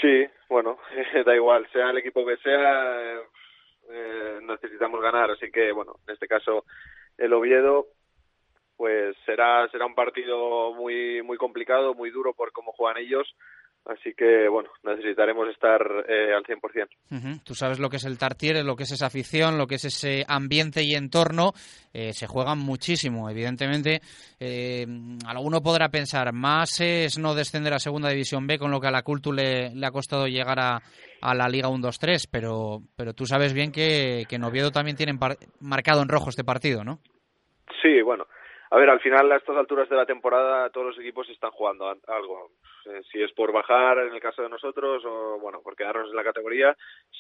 Sí, 0.02 0.26
bueno, 0.50 0.80
da 1.26 1.36
igual, 1.36 1.68
sea 1.72 1.92
el 1.92 2.00
equipo 2.00 2.26
que 2.26 2.38
sea, 2.38 3.20
eh, 3.92 4.40
necesitamos 4.42 5.00
ganar, 5.00 5.30
así 5.30 5.52
que 5.52 5.72
bueno, 5.72 5.96
en 6.08 6.14
este 6.16 6.28
caso 6.28 6.66
el 7.18 7.32
Oviedo 7.34 7.86
pues 8.78 9.16
será 9.28 9.68
será 9.70 9.86
un 9.86 9.94
partido 9.94 10.74
muy 10.74 11.22
muy 11.22 11.38
complicado, 11.38 11.94
muy 11.94 12.10
duro 12.10 12.34
por 12.34 12.52
cómo 12.52 12.72
juegan 12.72 12.98
ellos, 12.98 13.36
así 13.86 14.14
que 14.14 14.48
bueno, 14.48 14.70
necesitaremos 14.84 15.50
estar 15.50 15.82
eh, 16.08 16.34
al 16.34 16.44
100%. 16.44 16.88
Ujú. 17.12 17.44
Tú 17.44 17.56
sabes 17.56 17.80
lo 17.80 17.90
que 17.90 17.98
es 17.98 18.06
el 18.06 18.18
Tartiere, 18.18 18.64
lo 18.64 18.76
que 18.76 18.84
es 18.84 18.92
esa 18.92 19.08
afición, 19.08 19.58
lo 19.58 19.68
que 19.68 19.76
es 19.76 19.86
ese 19.86 20.24
ambiente 20.28 20.84
y 20.84 20.94
entorno. 20.94 21.54
Eh, 21.94 22.14
se 22.14 22.28
juegan 22.28 22.60
muchísimo, 22.60 23.30
evidentemente. 23.30 24.00
Eh, 24.40 24.86
alguno 25.28 25.62
podrá 25.62 25.90
pensar, 25.90 26.32
más 26.34 26.80
es 26.80 27.18
no 27.18 27.36
descender 27.36 27.74
a 27.74 27.80
Segunda 27.80 28.10
División 28.10 28.48
B, 28.48 28.58
con 28.58 28.72
lo 28.72 28.80
que 28.80 28.88
a 28.88 28.92
la 28.92 29.04
Cultu 29.04 29.32
le, 29.32 29.74
le 29.76 29.86
ha 29.86 29.92
costado 29.92 30.28
llegar 30.28 30.60
a, 30.60 30.82
a 31.22 31.36
la 31.36 31.48
Liga 31.48 31.70
1-2-3, 31.70 32.28
pero, 32.32 32.80
pero 32.96 33.14
tú 33.14 33.26
sabes 33.26 33.54
bien 33.54 33.72
que, 33.72 34.26
que 34.28 34.36
en 34.36 34.44
Oviedo 34.44 34.72
también 34.72 34.98
tienen 34.98 35.20
marcado 35.60 36.02
en 36.02 36.10
rojo 36.10 36.30
este 36.30 36.44
partido, 36.44 36.84
¿no? 36.84 37.00
Sí, 37.82 38.02
bueno. 38.02 38.26
A 38.74 38.78
ver, 38.78 38.90
al 38.90 39.02
final 39.02 39.30
a 39.30 39.36
estas 39.36 39.58
alturas 39.58 39.90
de 39.90 39.98
la 39.98 40.06
temporada 40.06 40.70
todos 40.70 40.88
los 40.88 41.00
equipos 41.00 41.30
están 41.30 41.52
jugando 41.52 41.94
algo. 42.08 42.52
Eh, 42.86 43.02
si 43.12 43.22
es 43.22 43.30
por 43.34 43.52
bajar 43.52 44.00
en 44.00 44.14
el 44.14 44.22
caso 44.22 44.42
de 44.42 44.50
nosotros 44.50 45.04
o 45.06 45.38
bueno, 45.40 45.62
por 45.62 45.76
quedarnos 45.76 46.10
en 46.10 46.16
la 46.16 46.24
categoría, 46.24 46.78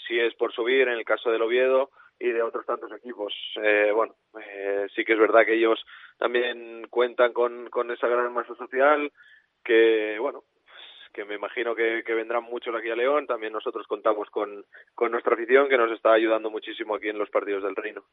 si 0.07 0.17
es 0.17 0.33
por 0.35 0.53
subir 0.53 0.87
en 0.87 0.97
el 0.97 1.03
caso 1.03 1.29
del 1.29 1.41
Oviedo 1.41 1.89
y 2.17 2.29
de 2.29 2.41
otros 2.41 2.65
tantos 2.65 2.89
equipos. 2.93 3.33
Eh, 3.61 3.91
bueno, 3.93 4.15
eh, 4.41 4.87
sí 4.95 5.03
que 5.03 5.11
es 5.11 5.19
verdad 5.19 5.45
que 5.45 5.55
ellos 5.55 5.83
también 6.17 6.87
cuentan 6.89 7.33
con, 7.33 7.69
con 7.69 7.91
esa 7.91 8.07
gran 8.07 8.33
masa 8.33 8.55
social 8.55 9.11
que 9.61 10.17
bueno, 10.19 10.43
que 11.13 11.26
me 11.26 11.36
imagino 11.36 11.76
que, 11.76 12.04
que 12.06 12.13
vendrán 12.13 12.43
muchos 12.43 12.74
aquí 12.76 12.89
a 12.89 12.95
León. 12.95 13.28
También 13.28 13.54
nosotros 13.54 13.86
contamos 13.88 14.30
con, 14.30 14.65
con 14.95 15.12
nuestra 15.12 15.34
afición 15.34 15.67
que 15.69 15.78
nos 15.78 15.91
está 15.91 16.13
ayudando 16.13 16.50
muchísimo 16.50 16.95
aquí 16.95 17.10
en 17.10 17.17
los 17.17 17.30
partidos 17.30 17.63
del 17.63 17.76
Reino. 17.76 18.04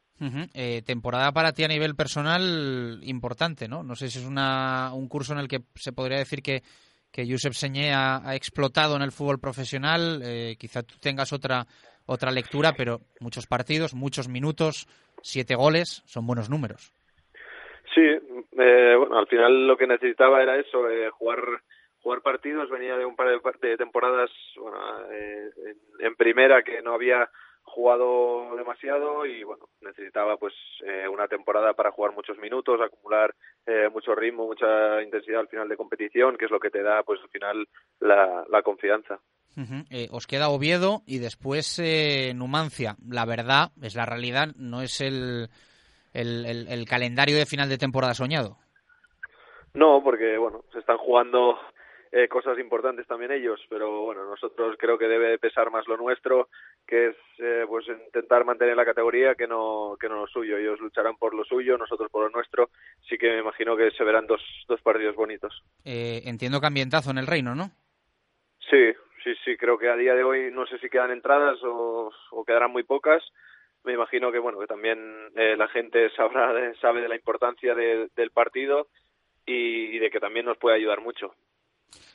Eh, 0.53 0.81
temporada 0.85 1.31
para 1.31 1.51
ti 1.51 1.63
a 1.63 1.67
nivel 1.67 1.95
personal 1.95 2.99
importante, 3.03 3.67
¿no? 3.67 3.83
No 3.83 3.95
sé 3.95 4.09
si 4.09 4.19
es 4.19 4.25
una, 4.25 4.93
un 4.93 5.07
curso 5.07 5.33
en 5.33 5.39
el 5.39 5.47
que 5.47 5.59
se 5.75 5.93
podría 5.93 6.17
decir 6.17 6.41
que, 6.41 6.61
que 7.11 7.25
Josep 7.29 7.53
Señé 7.53 7.93
ha, 7.93 8.27
ha 8.27 8.35
explotado 8.35 8.95
en 8.95 9.01
el 9.01 9.11
fútbol 9.11 9.39
profesional. 9.39 10.21
Eh, 10.23 10.55
quizá 10.59 10.83
tú 10.83 10.95
tengas 10.99 11.33
otra, 11.33 11.65
otra 12.05 12.31
lectura, 12.31 12.73
pero 12.77 12.99
muchos 13.19 13.47
partidos, 13.47 13.93
muchos 13.93 14.27
minutos, 14.27 14.87
siete 15.21 15.55
goles, 15.55 16.03
son 16.05 16.27
buenos 16.27 16.49
números. 16.49 16.93
Sí, 17.95 18.01
eh, 18.01 18.95
bueno, 18.95 19.17
al 19.17 19.27
final 19.27 19.65
lo 19.65 19.75
que 19.75 19.87
necesitaba 19.87 20.43
era 20.43 20.59
eso, 20.59 20.87
eh, 20.89 21.09
jugar 21.09 21.39
jugar 22.01 22.21
partidos. 22.21 22.69
Venía 22.69 22.97
de 22.97 23.05
un 23.05 23.15
par 23.15 23.27
de, 23.27 23.67
de 23.67 23.77
temporadas 23.77 24.29
bueno, 24.55 24.77
eh, 25.11 25.49
en, 25.65 26.05
en 26.05 26.15
primera 26.15 26.63
que 26.63 26.81
no 26.81 26.93
había 26.93 27.29
jugado 27.69 28.55
demasiado 28.55 29.25
y 29.25 29.43
bueno 29.43 29.65
necesitaba 29.81 30.37
pues 30.37 30.53
eh, 30.85 31.07
una 31.07 31.27
temporada 31.27 31.73
para 31.73 31.91
jugar 31.91 32.13
muchos 32.13 32.37
minutos 32.39 32.79
acumular 32.81 33.33
eh, 33.65 33.89
mucho 33.93 34.15
ritmo 34.15 34.47
mucha 34.47 35.01
intensidad 35.03 35.41
al 35.41 35.47
final 35.49 35.69
de 35.69 35.77
competición 35.77 36.35
que 36.35 36.45
es 36.45 36.51
lo 36.51 36.59
que 36.59 36.71
te 36.71 36.81
da 36.81 37.03
pues 37.03 37.21
al 37.21 37.29
final 37.29 37.67
la, 37.99 38.43
la 38.49 38.61
confianza. 38.63 39.19
Eh, 39.89 40.07
os 40.11 40.25
queda 40.25 40.49
Oviedo 40.49 41.01
y 41.05 41.17
después 41.19 41.79
eh, 41.79 42.33
Numancia. 42.33 42.95
La 43.05 43.25
verdad 43.25 43.71
es 43.81 43.93
la 43.93 44.05
realidad 44.05 44.47
no 44.55 44.81
es 44.81 45.01
el, 45.01 45.49
el, 46.13 46.45
el, 46.45 46.67
el 46.69 46.85
calendario 46.87 47.35
de 47.37 47.45
final 47.45 47.67
de 47.67 47.77
temporada 47.77 48.13
soñado. 48.13 48.57
No 49.73 50.01
porque 50.01 50.37
bueno 50.37 50.63
se 50.71 50.79
están 50.79 50.97
jugando 50.97 51.59
eh, 52.11 52.27
cosas 52.27 52.57
importantes 52.57 53.05
también 53.05 53.31
ellos, 53.31 53.63
pero 53.69 54.01
bueno, 54.01 54.25
nosotros 54.25 54.75
creo 54.79 54.97
que 54.97 55.07
debe 55.07 55.37
pesar 55.37 55.69
más 55.69 55.87
lo 55.87 55.95
nuestro, 55.95 56.49
que 56.87 57.09
es 57.09 57.15
eh, 57.37 57.65
pues 57.67 57.87
intentar 57.87 58.45
mantener 58.45 58.75
la 58.75 58.85
categoría 58.85 59.35
que 59.35 59.47
no 59.47 59.95
que 59.99 60.09
no 60.09 60.21
lo 60.21 60.27
suyo. 60.27 60.57
Ellos 60.57 60.79
lucharán 60.79 61.17
por 61.17 61.35
lo 61.35 61.43
suyo, 61.43 61.77
nosotros 61.77 62.09
por 62.09 62.23
lo 62.23 62.29
nuestro. 62.29 62.69
Sí 63.07 63.17
que 63.17 63.29
me 63.29 63.39
imagino 63.39 63.77
que 63.77 63.91
se 63.91 64.03
verán 64.03 64.25
dos, 64.25 64.41
dos 64.67 64.81
partidos 64.81 65.15
bonitos. 65.15 65.63
Eh, 65.85 66.21
entiendo 66.25 66.59
que 66.59 66.67
ambientazo 66.67 67.11
en 67.11 67.19
el 67.19 67.27
reino, 67.27 67.53
¿no? 67.53 67.69
Sí, 68.69 68.91
sí, 69.23 69.33
sí. 69.45 69.55
Creo 69.57 69.77
que 69.77 69.89
a 69.89 69.95
día 69.95 70.15
de 70.15 70.23
hoy 70.23 70.51
no 70.51 70.65
sé 70.65 70.79
si 70.79 70.89
quedan 70.89 71.11
entradas 71.11 71.59
o, 71.63 72.11
o 72.31 72.45
quedarán 72.45 72.71
muy 72.71 72.83
pocas. 72.83 73.23
Me 73.83 73.93
imagino 73.93 74.31
que 74.31 74.39
bueno 74.39 74.59
que 74.59 74.67
también 74.67 74.99
eh, 75.35 75.55
la 75.55 75.67
gente 75.67 76.09
sabrá 76.15 76.73
sabe 76.81 77.01
de 77.01 77.07
la 77.07 77.15
importancia 77.15 77.75
de, 77.75 78.09
del 78.15 78.31
partido 78.31 78.87
y, 79.45 79.95
y 79.95 79.99
de 79.99 80.09
que 80.09 80.19
también 80.19 80.47
nos 80.47 80.57
puede 80.57 80.75
ayudar 80.75 81.01
mucho. 81.01 81.35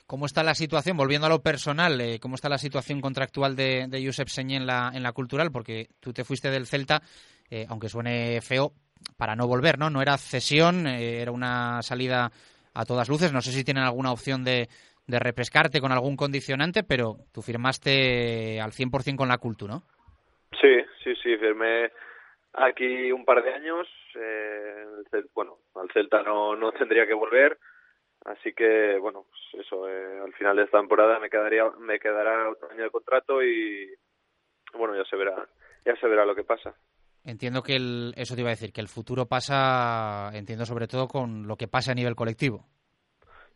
¿Cómo 0.06 0.26
está 0.26 0.42
la 0.42 0.54
situación, 0.54 0.98
volviendo 0.98 1.26
a 1.26 1.30
lo 1.30 1.42
personal, 1.42 1.98
eh, 2.00 2.18
cómo 2.20 2.34
está 2.34 2.50
la 2.50 2.58
situación 2.58 3.00
contractual 3.00 3.56
de, 3.56 3.86
de 3.88 4.04
Josep 4.04 4.28
Señé 4.28 4.56
en 4.56 4.66
la, 4.66 4.90
en 4.94 5.02
la 5.02 5.12
cultural? 5.12 5.50
Porque 5.50 5.86
tú 5.98 6.12
te 6.12 6.24
fuiste 6.24 6.50
del 6.50 6.66
Celta, 6.66 7.00
eh, 7.50 7.64
aunque 7.70 7.88
suene 7.88 8.40
feo, 8.42 8.72
para 9.16 9.34
no 9.34 9.46
volver, 9.46 9.78
¿no? 9.78 9.88
No 9.88 10.02
era 10.02 10.18
cesión, 10.18 10.86
eh, 10.86 11.22
era 11.22 11.32
una 11.32 11.80
salida 11.80 12.30
a 12.74 12.84
todas 12.84 13.08
luces. 13.08 13.32
No 13.32 13.40
sé 13.40 13.50
si 13.50 13.64
tienen 13.64 13.84
alguna 13.84 14.12
opción 14.12 14.44
de, 14.44 14.68
de 15.06 15.18
repescarte 15.18 15.80
con 15.80 15.90
algún 15.90 16.16
condicionante, 16.16 16.82
pero 16.82 17.16
tú 17.32 17.40
firmaste 17.40 18.60
al 18.60 18.72
100% 18.72 19.16
con 19.16 19.28
la 19.28 19.38
cultu, 19.38 19.66
¿no? 19.66 19.84
Sí, 20.60 20.80
sí, 21.02 21.14
sí, 21.22 21.36
firmé 21.38 21.90
aquí 22.52 23.10
un 23.10 23.24
par 23.24 23.42
de 23.42 23.54
años. 23.54 23.88
Eh, 24.16 24.84
bueno, 25.34 25.58
al 25.74 25.90
Celta 25.92 26.22
no, 26.22 26.54
no 26.56 26.72
tendría 26.72 27.06
que 27.06 27.14
volver 27.14 27.58
Así 28.24 28.54
que, 28.54 28.98
bueno, 28.98 29.26
pues 29.28 29.66
eso, 29.66 29.88
eh, 29.88 30.20
al 30.24 30.32
final 30.32 30.56
de 30.56 30.64
esta 30.64 30.78
temporada 30.78 31.18
me 31.18 31.28
quedaría 31.28 31.64
me 31.78 31.98
quedará 31.98 32.50
otro 32.50 32.70
año 32.70 32.84
de 32.84 32.90
contrato 32.90 33.42
y, 33.42 33.94
bueno, 34.72 34.96
ya 34.96 35.04
se 35.04 35.16
verá 35.16 35.46
ya 35.84 35.94
se 35.96 36.08
verá 36.08 36.24
lo 36.24 36.34
que 36.34 36.44
pasa. 36.44 36.74
Entiendo 37.24 37.62
que 37.62 37.76
el, 37.76 38.14
eso 38.16 38.34
te 38.34 38.40
iba 38.40 38.50
a 38.50 38.56
decir, 38.56 38.72
que 38.72 38.80
el 38.80 38.88
futuro 38.88 39.26
pasa, 39.26 40.30
entiendo 40.34 40.64
sobre 40.64 40.86
todo 40.86 41.08
con 41.08 41.46
lo 41.46 41.56
que 41.56 41.68
pasa 41.68 41.92
a 41.92 41.94
nivel 41.94 42.14
colectivo. 42.14 42.66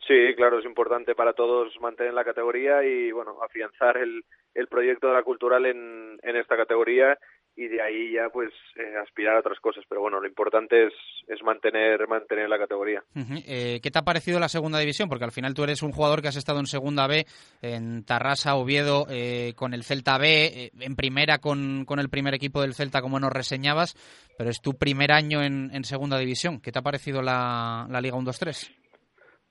Sí, 0.06 0.34
claro, 0.36 0.58
es 0.58 0.64
importante 0.64 1.14
para 1.14 1.34
todos 1.34 1.78
mantener 1.80 2.14
la 2.14 2.24
categoría 2.24 2.82
y, 2.82 3.12
bueno, 3.12 3.42
afianzar 3.42 3.98
el, 3.98 4.24
el 4.54 4.66
proyecto 4.68 5.08
de 5.08 5.14
la 5.14 5.22
cultural 5.22 5.66
en, 5.66 6.18
en 6.22 6.36
esta 6.36 6.56
categoría 6.56 7.18
y 7.58 7.66
de 7.66 7.82
ahí 7.82 8.12
ya 8.12 8.28
pues 8.30 8.50
eh, 8.76 8.96
aspirar 9.02 9.34
a 9.34 9.40
otras 9.40 9.58
cosas 9.58 9.84
pero 9.88 10.00
bueno 10.00 10.20
lo 10.20 10.28
importante 10.28 10.86
es, 10.86 10.92
es 11.26 11.42
mantener 11.42 12.06
mantener 12.06 12.48
la 12.48 12.56
categoría 12.56 13.02
uh 13.16 13.18
-huh. 13.18 13.42
eh, 13.48 13.80
¿qué 13.82 13.90
te 13.90 13.98
ha 13.98 14.02
parecido 14.02 14.38
la 14.38 14.48
segunda 14.48 14.78
división? 14.78 15.08
porque 15.08 15.24
al 15.24 15.32
final 15.32 15.54
tú 15.54 15.64
eres 15.64 15.82
un 15.82 15.90
jugador 15.90 16.22
que 16.22 16.28
has 16.28 16.36
estado 16.36 16.60
en 16.60 16.66
segunda 16.66 17.08
B 17.08 17.24
en 17.60 18.04
Tarrasa, 18.04 18.54
Oviedo 18.54 19.06
eh, 19.10 19.54
con 19.56 19.74
el 19.74 19.82
Celta 19.82 20.18
B 20.18 20.26
eh, 20.46 20.70
en 20.78 20.94
primera 20.94 21.38
con, 21.38 21.84
con 21.84 21.98
el 21.98 22.08
primer 22.08 22.32
equipo 22.32 22.62
del 22.62 22.74
Celta 22.74 23.02
como 23.02 23.18
nos 23.18 23.32
reseñabas 23.32 23.96
pero 24.38 24.50
es 24.50 24.60
tu 24.62 24.78
primer 24.78 25.10
año 25.10 25.42
en, 25.42 25.70
en 25.74 25.82
segunda 25.82 26.16
división 26.16 26.60
¿qué 26.60 26.70
te 26.70 26.78
ha 26.78 26.82
parecido 26.82 27.22
la, 27.22 27.88
la 27.90 28.00
Liga 28.00 28.16
1-2-3? 28.16 28.72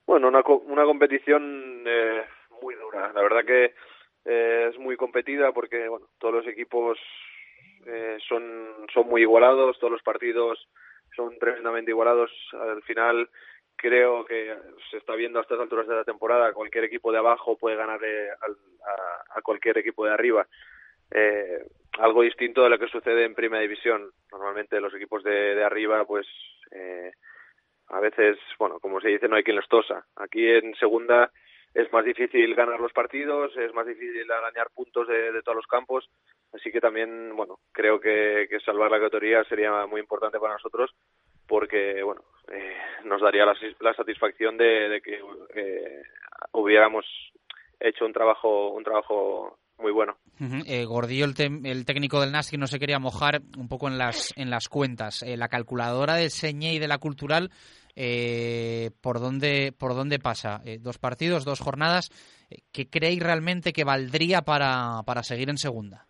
Bueno, 0.06 0.28
una, 0.28 0.40
una 0.64 0.84
competición 0.84 1.84
eh, 1.86 2.22
muy 2.62 2.74
dura 2.74 3.12
la 3.12 3.20
verdad 3.20 3.44
que 3.44 3.74
es 4.24 4.78
muy 4.78 4.96
competida 4.96 5.52
porque 5.52 5.88
bueno 5.88 6.06
todos 6.18 6.34
los 6.34 6.46
equipos 6.46 6.98
eh, 7.88 8.18
son, 8.28 8.86
son 8.92 9.08
muy 9.08 9.22
igualados, 9.22 9.78
todos 9.78 9.92
los 9.92 10.02
partidos 10.02 10.68
son 11.16 11.38
tremendamente 11.38 11.90
igualados. 11.90 12.30
Al 12.52 12.82
final 12.82 13.28
creo 13.76 14.24
que 14.24 14.54
se 14.90 14.98
está 14.98 15.14
viendo 15.14 15.38
a 15.38 15.42
estas 15.42 15.60
alturas 15.60 15.86
de 15.86 15.94
la 15.94 16.04
temporada, 16.04 16.52
cualquier 16.52 16.84
equipo 16.84 17.12
de 17.12 17.18
abajo 17.18 17.56
puede 17.56 17.76
ganarle 17.76 18.30
al, 18.30 18.56
a, 18.84 19.38
a, 19.38 19.42
cualquier 19.42 19.78
equipo 19.78 20.04
de 20.04 20.12
arriba. 20.12 20.46
Eh, 21.10 21.64
algo 21.98 22.22
distinto 22.22 22.62
de 22.62 22.70
lo 22.70 22.78
que 22.78 22.88
sucede 22.88 23.24
en 23.24 23.34
primera 23.34 23.62
división. 23.62 24.10
Normalmente 24.30 24.80
los 24.80 24.94
equipos 24.94 25.22
de, 25.24 25.54
de 25.54 25.64
arriba, 25.64 26.04
pues 26.04 26.26
eh, 26.70 27.12
a 27.88 28.00
veces, 28.00 28.36
bueno, 28.58 28.78
como 28.80 29.00
se 29.00 29.08
dice, 29.08 29.28
no 29.28 29.36
hay 29.36 29.44
quien 29.44 29.56
los 29.56 29.68
tosa. 29.68 30.04
Aquí 30.16 30.46
en 30.46 30.74
segunda 30.74 31.32
es 31.74 31.92
más 31.92 32.04
difícil 32.04 32.54
ganar 32.54 32.80
los 32.80 32.92
partidos, 32.92 33.56
es 33.56 33.72
más 33.74 33.86
difícil 33.86 34.30
arañar 34.30 34.68
puntos 34.74 35.06
de, 35.08 35.32
de 35.32 35.42
todos 35.42 35.56
los 35.56 35.66
campos, 35.66 36.08
así 36.52 36.70
que 36.70 36.80
también, 36.80 37.34
bueno, 37.36 37.58
creo 37.72 38.00
que, 38.00 38.46
salvar 38.64 38.90
la 38.90 39.00
categoría 39.00 39.44
sería 39.44 39.86
muy 39.86 40.00
importante 40.00 40.38
para 40.38 40.54
nosotros 40.54 40.90
porque, 41.46 42.02
bueno, 42.02 42.22
eh, 42.52 42.76
nos 43.04 43.22
daría 43.22 43.46
la, 43.46 43.94
satisfacción 43.94 44.56
de, 44.58 44.88
de 44.88 45.00
que 45.00 45.20
eh, 45.54 46.02
hubiéramos 46.52 47.06
hecho 47.80 48.04
un 48.04 48.12
trabajo, 48.12 48.70
un 48.70 48.84
trabajo 48.84 49.58
muy 49.78 49.92
bueno. 49.92 50.16
Eh, 50.66 50.84
Gordillo, 50.84 51.24
el, 51.24 51.34
el, 51.64 51.84
técnico 51.84 52.20
del 52.20 52.32
Nastic, 52.32 52.58
no 52.58 52.66
se 52.66 52.78
quería 52.78 52.98
mojar 52.98 53.40
un 53.56 53.68
poco 53.68 53.88
en 53.88 53.98
las, 53.98 54.32
en 54.36 54.50
las 54.50 54.68
cuentas. 54.68 55.22
Eh, 55.22 55.36
la 55.36 55.48
calculadora 55.48 56.14
del 56.14 56.30
Señé 56.30 56.74
y 56.74 56.78
de 56.78 56.88
la 56.88 56.98
Cultural, 56.98 57.50
eh, 58.00 58.90
¿por, 59.02 59.18
dónde, 59.18 59.72
¿por 59.76 59.96
dónde 59.96 60.20
pasa? 60.20 60.60
Eh, 60.64 60.78
dos 60.78 60.98
partidos, 60.98 61.44
dos 61.44 61.58
jornadas. 61.58 62.10
¿Qué 62.72 62.88
creéis 62.88 63.20
realmente 63.20 63.72
que 63.72 63.82
valdría 63.82 64.42
para, 64.42 65.02
para 65.04 65.24
seguir 65.24 65.50
en 65.50 65.58
segunda? 65.58 66.06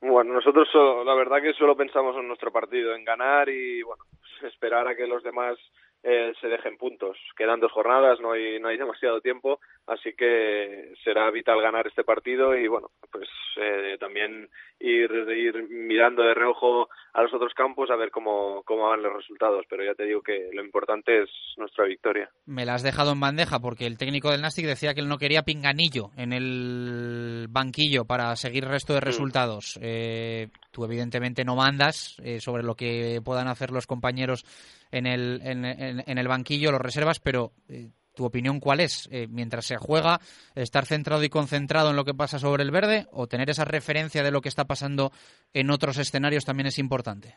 Bueno, 0.00 0.32
nosotros 0.32 0.68
la 1.04 1.14
verdad 1.14 1.42
que 1.42 1.52
solo 1.54 1.76
pensamos 1.76 2.16
en 2.16 2.28
nuestro 2.28 2.52
partido, 2.52 2.94
en 2.94 3.04
ganar 3.04 3.48
y 3.48 3.82
bueno, 3.82 4.04
esperar 4.42 4.86
a 4.86 4.94
que 4.94 5.08
los 5.08 5.24
demás 5.24 5.58
eh, 6.02 6.32
se 6.40 6.48
dejen 6.48 6.76
puntos. 6.76 7.16
Quedan 7.36 7.60
dos 7.60 7.72
jornadas, 7.72 8.20
no 8.20 8.32
hay, 8.32 8.58
no 8.58 8.68
hay 8.68 8.78
demasiado 8.78 9.20
tiempo, 9.20 9.60
así 9.86 10.14
que 10.14 10.94
será 11.04 11.30
vital 11.30 11.60
ganar 11.60 11.86
este 11.86 12.04
partido 12.04 12.56
y 12.56 12.68
bueno, 12.68 12.90
pues 13.12 13.28
eh, 13.56 13.96
también 13.98 14.48
ir, 14.78 15.10
ir 15.10 15.68
mirando 15.68 16.22
de 16.22 16.34
reojo 16.34 16.88
a 17.12 17.22
los 17.22 17.34
otros 17.34 17.52
campos 17.54 17.90
a 17.90 17.96
ver 17.96 18.10
cómo, 18.10 18.62
cómo 18.64 18.88
van 18.88 19.02
los 19.02 19.12
resultados, 19.12 19.64
pero 19.68 19.84
ya 19.84 19.94
te 19.94 20.04
digo 20.04 20.22
que 20.22 20.50
lo 20.52 20.64
importante 20.64 21.22
es 21.22 21.30
nuestra 21.56 21.84
victoria. 21.84 22.30
Me 22.46 22.64
la 22.64 22.74
has 22.74 22.82
dejado 22.82 23.12
en 23.12 23.20
bandeja 23.20 23.58
porque 23.60 23.86
el 23.86 23.98
técnico 23.98 24.30
del 24.30 24.40
Nastic 24.42 24.66
decía 24.66 24.94
que 24.94 25.00
él 25.00 25.08
no 25.08 25.18
quería 25.18 25.42
pinganillo 25.42 26.10
en 26.16 26.32
el 26.32 27.46
banquillo 27.50 28.04
para 28.04 28.34
seguir 28.36 28.64
el 28.64 28.70
resto 28.70 28.94
de 28.94 29.00
resultados. 29.00 29.76
Mm. 29.78 29.84
Eh, 29.84 30.48
tú 30.70 30.84
evidentemente 30.84 31.44
no 31.44 31.56
mandas 31.56 32.16
eh, 32.22 32.40
sobre 32.40 32.62
lo 32.62 32.74
que 32.74 33.20
puedan 33.24 33.48
hacer 33.48 33.70
los 33.70 33.86
compañeros 33.86 34.44
en 34.90 35.06
el, 35.06 35.40
en, 35.44 35.64
en, 35.64 36.02
en 36.06 36.18
el 36.18 36.28
banquillo, 36.28 36.72
los 36.72 36.80
reservas, 36.80 37.20
pero 37.20 37.52
eh, 37.68 37.88
¿tu 38.14 38.24
opinión 38.24 38.60
cuál 38.60 38.80
es? 38.80 39.08
Eh, 39.12 39.26
mientras 39.28 39.66
se 39.66 39.76
juega, 39.76 40.18
estar 40.54 40.84
centrado 40.84 41.24
y 41.24 41.28
concentrado 41.28 41.90
en 41.90 41.96
lo 41.96 42.04
que 42.04 42.14
pasa 42.14 42.38
sobre 42.38 42.62
el 42.62 42.70
verde 42.70 43.06
o 43.12 43.26
tener 43.26 43.50
esa 43.50 43.64
referencia 43.64 44.22
de 44.22 44.30
lo 44.30 44.40
que 44.40 44.48
está 44.48 44.64
pasando 44.64 45.10
en 45.54 45.70
otros 45.70 45.98
escenarios 45.98 46.44
también 46.44 46.66
es 46.66 46.78
importante? 46.78 47.36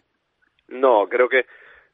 No, 0.68 1.08
creo 1.08 1.30
que 1.30 1.46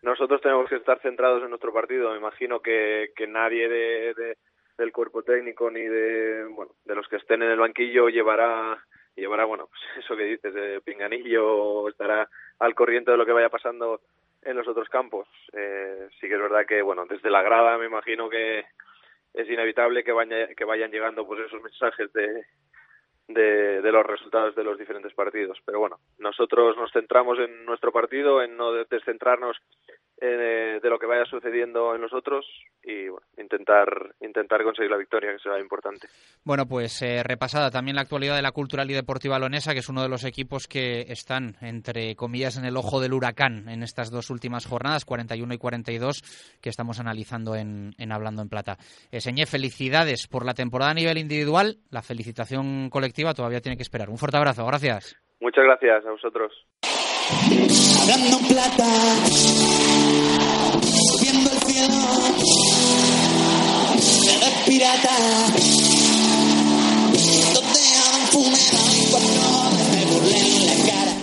nosotros 0.02 0.42
tenemos 0.42 0.70
que 0.70 0.78
estar 0.78 1.00
centrados 1.02 1.44
en 1.44 1.50
nuestro 1.50 1.74
partido. 1.74 2.12
Me 2.12 2.18
imagino 2.18 2.62
que, 2.62 3.12
que 3.16 3.28
nadie 3.28 3.68
de, 3.68 4.14
de, 4.14 4.38
del 4.78 4.92
cuerpo 4.92 5.24
técnico 5.24 5.70
ni 5.70 5.82
de, 5.82 6.46
bueno, 6.46 6.72
de 6.86 6.96
los 6.96 7.08
que 7.08 7.18
estén 7.18 7.44
en 7.44 7.52
el 7.52 7.60
banquillo 7.60 8.08
llevará 8.08 8.82
llevará, 9.16 9.46
bueno, 9.46 9.68
pues 9.68 9.82
eso 10.06 10.16
que 10.16 10.24
dices, 10.24 10.54
de 10.54 10.82
pinganillo, 10.82 11.88
estará 11.90 12.30
al 12.60 12.76
corriente 12.76 13.12
de 13.12 13.18
lo 13.18 13.26
que 13.26 13.32
vaya 13.32 13.50
pasando 13.50 14.02
en 14.42 14.56
los 14.56 14.68
otros 14.68 14.90
campos. 14.90 15.28
Eh, 15.54 16.10
sí 16.20 16.28
que 16.28 16.36
es 16.36 16.42
verdad 16.42 16.66
que, 16.66 16.82
bueno, 16.82 17.06
desde 17.06 17.30
la 17.30 17.42
grada 17.42 17.78
me 17.78 17.86
imagino 17.86 18.30
que 18.30 18.66
es 19.34 19.50
inevitable 19.50 20.04
que, 20.04 20.12
vaya, 20.12 20.54
que 20.56 20.66
vayan 20.66 20.92
llegando 20.92 21.26
pues 21.26 21.42
esos 21.42 21.62
mensajes 21.62 22.12
de, 22.14 22.46
de, 23.30 23.92
los 23.92 24.06
resultados 24.06 24.56
de 24.56 24.64
los 24.64 24.78
diferentes 24.78 25.14
partidos. 25.14 25.60
Pero 25.66 25.80
bueno, 25.80 26.00
nosotros 26.18 26.76
nos 26.78 26.92
centramos 26.92 27.38
en 27.40 27.66
nuestro 27.66 27.92
partido, 27.92 28.42
en 28.42 28.58
no 28.58 28.74
descentrarnos 28.86 29.58
eh, 30.22 30.80
de 30.82 30.90
lo 30.90 31.00
que 31.00 31.06
vaya 31.06 31.26
sucediendo 31.26 31.96
en 31.96 32.02
los 32.02 32.14
otros 32.14 32.46
y 32.84 33.08
bueno, 33.08 33.26
intentar 33.38 33.88
intentar 34.22 34.64
conseguir 34.64 34.92
la 34.92 34.98
victoria, 34.98 35.32
que 35.32 35.40
será 35.40 35.60
importante. 35.60 36.08
Bueno, 36.44 36.66
pues 36.66 37.02
eh, 37.02 37.24
repasada 37.24 37.72
también 37.72 37.96
la 37.96 38.02
actualidad 38.02 38.36
de 38.36 38.42
la 38.42 38.52
Cultural 38.52 38.90
y 38.92 38.94
Deportiva 38.94 39.40
Lonesa, 39.40 39.74
que 39.74 39.80
es 39.80 39.90
uno 39.90 40.02
de 40.02 40.10
los 40.10 40.26
equipos 40.26 40.68
que 40.68 41.02
están, 41.10 41.56
entre 41.62 42.16
comillas, 42.16 42.58
en 42.58 42.66
el 42.66 42.78
ojo 42.78 43.00
del 43.00 43.14
huracán 43.14 43.70
en 43.70 43.84
estas 43.84 44.12
dos 44.12 44.30
últimas 44.30 44.66
jornadas, 44.66 45.06
41 45.06 45.54
y 45.54 45.58
42, 45.58 46.58
que 46.62 46.70
estamos 46.70 47.00
analizando 47.00 47.56
en, 47.56 47.92
en 47.98 48.12
Hablando 48.12 48.42
en 48.42 48.50
Plata. 48.50 48.78
Eh, 49.12 49.22
Señé, 49.22 49.46
felicidades 49.46 50.28
por 50.28 50.46
la 50.46 50.54
temporada 50.54 50.92
a 50.92 50.96
nivel 50.96 51.18
individual, 51.18 51.78
la 51.92 52.02
felicitación 52.02 52.90
colectiva 52.90 53.34
todavía 53.34 53.62
tiene 53.62 53.78
que 53.78 53.84
esperar. 53.84 54.10
Un 54.10 54.18
fuerte 54.18 54.38
abrazo, 54.38 54.66
gracias. 54.66 55.16
Muchas 55.40 55.64
gracias 55.64 56.06
a 56.06 56.12
vosotros. 56.12 56.52